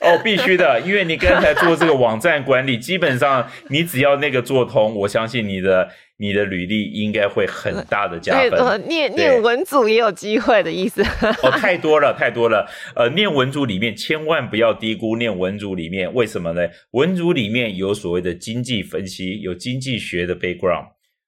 [0.00, 5.90] 哦，必须的，因为你刚才做这个网站管理，基本上你只要那个做通，我相信你的。
[6.24, 8.50] 你的履历应该会很大的加分。
[8.50, 11.02] 对，念念文组也有机会的意思。
[11.42, 12.66] 哦，太多了，太多了。
[12.96, 16.66] 呃，念文组里面千万不要低估念文组里面，为什么呢？
[16.92, 20.86] 文组里面有所谓的经济分析，有经济学的 background，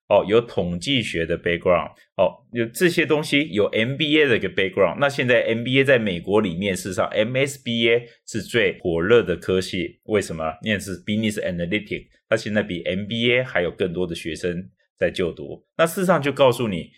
[0.08, 4.96] 哦，有统计学的 background，哦，有这些东西，有 MBA 的一个 background。
[4.98, 10.00] 那现在 MBA 在美国里面，事实上 MSBA 是最火热的科系。
[10.04, 10.54] 为什么？
[10.62, 14.70] 念是 Business Analytics，它现在比 MBA 还有更多的学生。
[14.98, 16.90] 在就读，那事实上就告诉你，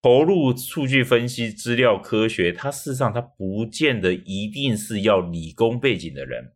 [0.00, 6.54] 投入数据分析、资料科学，它事实上它不见得一定是要理工背景的人，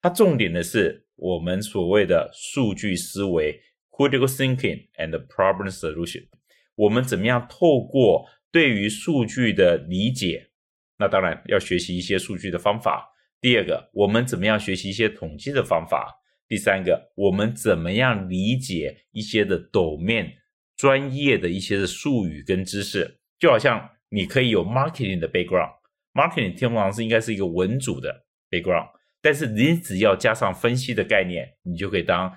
[0.00, 6.26] 它重点的是我们所谓的数据思维 （critical thinking and problem solution）。
[6.74, 10.50] 我们怎么样透过对于数据的理解，
[10.98, 13.10] 那当然要学习一些数据的方法。
[13.40, 16.21] 第二个，我们怎么样学习一些统计的方法？
[16.52, 20.34] 第三个，我们怎么样理解一些的 domain
[20.76, 23.20] 专业的一些的术语跟知识？
[23.38, 28.90] 就好像你可以有 marketing 的 background，marketing 通常是应该是一个文组的 background，
[29.22, 32.30] 但是你只要加上分析的概念，你就可以当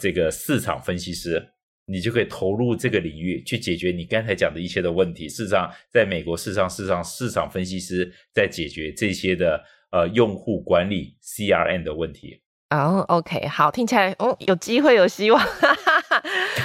[0.00, 1.44] 这个市场分析师，
[1.86, 5.28] 你就可以投入这个领域去解决你刚才讲的一些的问题。
[5.28, 12.40] 事实上，在美国，事实上，事实上，市场分析师在解决这些的呃用户管理 CRM 的问题。
[12.70, 15.42] 哦、，OK，好，听起来哦，有机会，有希望。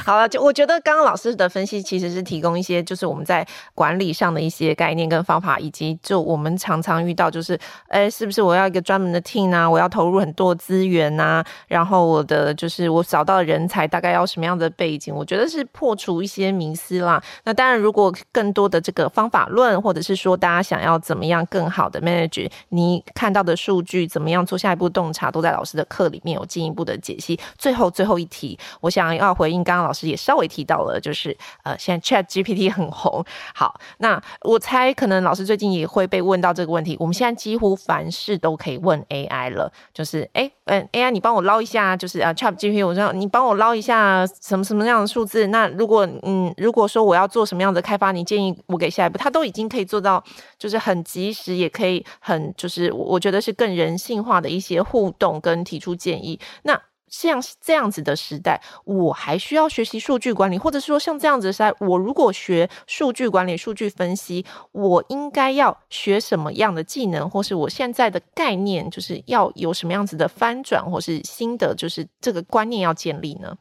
[0.06, 9.70] 好了，就我觉得刚刚老师的分析其实是提供一些，就是我们在管理上的一些概念跟方法，以及就我们常常遇到，就是哎，是不是我要一个专门的 team 啊？
[9.70, 11.42] 我要投入很多资源啊？
[11.68, 15.16] 然后我的就是我找到人才大概要什么样的背景？
[15.16, 17.24] 我觉得是破除一些迷思啦。
[17.46, 27.40] 那当然，如果更多的这个方法论，或者是说大家想要怎么样更好的 manage 你看到的数据，怎么样做下一步洞察，都在老师的课里面有进一步的解析。
[27.58, 33.24] 最后最后一题，我想要回应刚刚老老师也稍微提到了，就是呃，现在 Chat GPT 很红。
[33.54, 36.98] 好，那我猜可能老师最近也会被问到这个问题。
[37.00, 45.46] 我们现在几乎凡事都可以问 AI 了，就是哎，嗯，AI 你帮我捞一下，就是啊 Chat GPT，我说你帮我捞一下什么什么样的数字。
[45.48, 50.24] 那如果嗯，如果说我要做什么样的开发，你建议我给下一步，它都已经可以做到，
[50.58, 56.40] 就是很及时，也可以很就是我觉得是更人性化的一些互动跟提出建议。
[56.64, 56.82] 那
[57.14, 73.60] 像这样子的时代，我还需要学习数据管理，或者是说像这样子的时代，我如果学数据管理、数据分析，我应该要学什么样的技能，或是我现在的概念，就是要有什么样子的翻转，或是新的，就是这个观念要建立呢？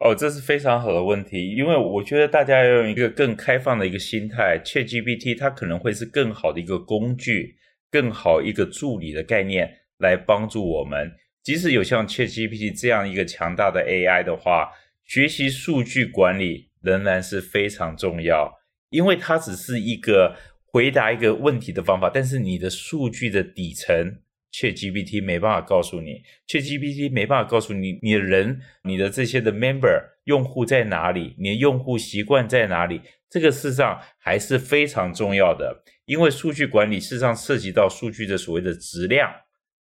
[0.00, 7.54] 哦，这是非常好的问题，因为我觉得大家要用一个更开放的一个心态，ChatGPT 它可能会是更好的一个工具，
[7.92, 11.12] 更好一个助理的概念来帮助我们。
[11.42, 14.70] 即使有像 ChatGPT 这样一个强大的 AI 的话，
[15.04, 24.20] 学习数据管理仍然是非常重要，因为它只是一个回答一个问题的方法，但是你的数据的底层
[24.52, 39.30] ，ChatGPT 没办法告诉你，ChatGPT 没办法告诉你你的人、你的这些的 member 用户在哪里，你的用户习惯在哪里，这个事实上还是非常重要的，因为数据管理事实上涉及到数据的所谓的质量、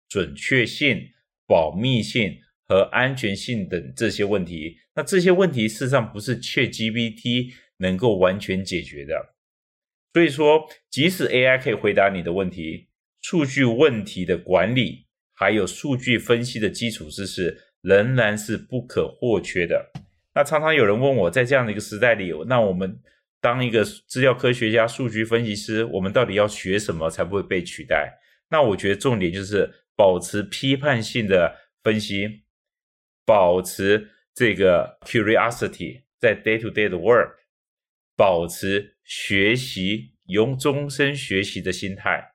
[0.08, 1.08] 准确性、
[1.52, 4.78] 保密性和安全性等这些问题。
[4.94, 9.34] 那这些问题事实上不是 ChatGPT 能够完全解决的。
[10.14, 12.88] 所以说，即使 AI 可以回答你的问题，
[13.20, 19.90] 数据问题的管理还有数据分析的基础知识仍然是不可或缺的。
[20.34, 22.98] 那常常有人问我，在这样的一个时代里，那我们
[23.42, 28.18] 当一个资料科学家、数据分析师，我们到底要学什么才不会被取代？
[28.48, 32.44] 那我觉得重点就是保持批判性的分析，
[33.24, 37.42] 保持这个 curiosity 在 day to day 的 work。
[38.14, 42.34] 保持学习，用终身学习的心态，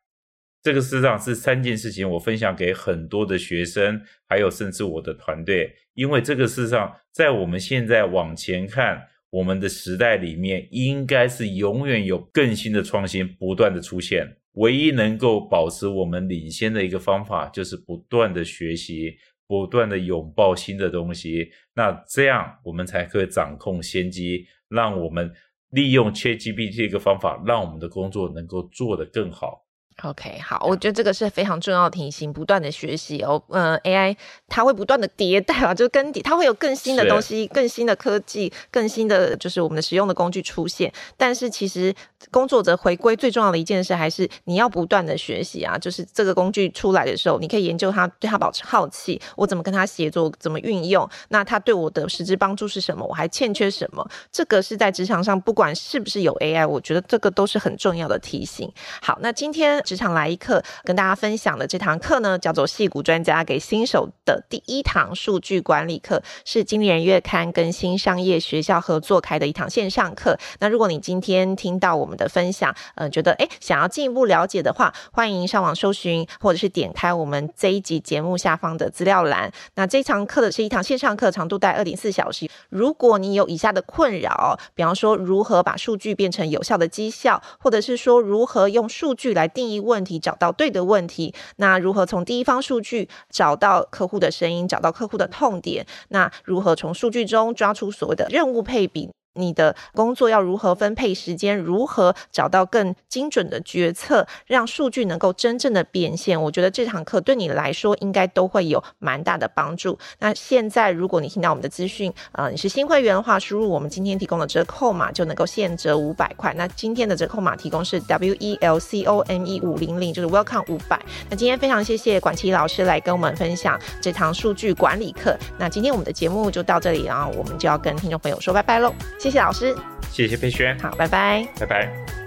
[0.64, 5.74] 这个事实上是三件事情，我分享给很多的学生，还有甚至我的团队。
[5.94, 14.38] 因为这个事实上，在我们现在往前看，我们的时代里面，应该是永远有更新的创新不断的出现。
[14.58, 19.16] 唯一能够保持我们领先的一个方法，就是不断的学习，
[19.48, 21.50] 不断的拥抱新的东西。
[21.74, 25.34] 那这样我们才可以掌控先机，让我们。
[25.72, 29.67] 利用 ChatGPT 这个方法，让我们的工作能够做得更好。
[30.04, 33.42] OK，好，我觉得这个是非常重要的提醒，不断的学习哦。
[33.50, 34.16] 嗯、呃，AI
[34.48, 40.94] 它会不断的迭代啊，就更迭，它会有更新的东西、更新的科技、更新的就是我们的使用的工具出现。
[41.18, 41.92] 但是其实
[42.30, 45.76] 工作者回归最重要的一件事，还是你要不断的学习啊。
[45.76, 51.10] 就是这个工具出来的时候，你可以研究它，对它保持好奇，我怎么跟它协作，怎么运用？
[51.30, 53.04] 那它对我的实质帮助是什么？
[53.04, 54.08] 我还欠缺什么？
[54.32, 58.72] 这个是在职场上，不管是不是有 AI，我觉得这个都是很重要的提醒。
[59.02, 59.84] 好，那今天。
[59.88, 70.38] 职场来一课，跟大家分享的这堂课呢，叫做《戏骨专家给新手的第一堂数据管理课》，是经理人月刊跟新商业学校合作开的一堂线上课。
[70.60, 79.50] 那如果你今天听到我们的分享，嗯、呃，觉得诶想要进一步了解的话，欢迎上网搜寻，或者是点开我们这一集节目下方的资料栏。
[79.76, 82.50] 那这堂课的是一堂线上课，长度大概二点四小时。
[82.68, 89.77] 如果你有以下的困扰，比方说如何把数据变成有效的绩效，或者是说如何用数据来定义。
[89.80, 95.86] 问题找到对的问题，那如何从第一方数据找到客户的声音，找到客户的痛点？
[96.10, 99.10] 那如何从数据中抓出所谓的任务配比？
[99.38, 101.58] 你的工作要如何分配时间？
[101.58, 106.42] 如何找到更精准的决策，让数据能够真正的变现？
[106.42, 109.98] 我觉得这堂课对你来说应该都会有蛮大的帮助。
[110.20, 116.54] 那现在如果你听到我们的资讯，呃，你是新会员的话，输入我们今天提供的折扣码就能够现折五百块。
[116.56, 121.00] 那今天的折扣码提供是 W E L C O M E 五零零，就是 Welcome 五百。
[121.30, 125.38] 那今天非常谢谢管琦老师来跟我们分享这堂数据管理课。
[125.58, 128.94] 那今天我们的节目就到这里，然后我们就要跟听众朋友说拜拜喽。
[129.28, 129.76] 谢谢老师，
[130.10, 132.27] 谢谢佩轩，好，拜拜，拜拜。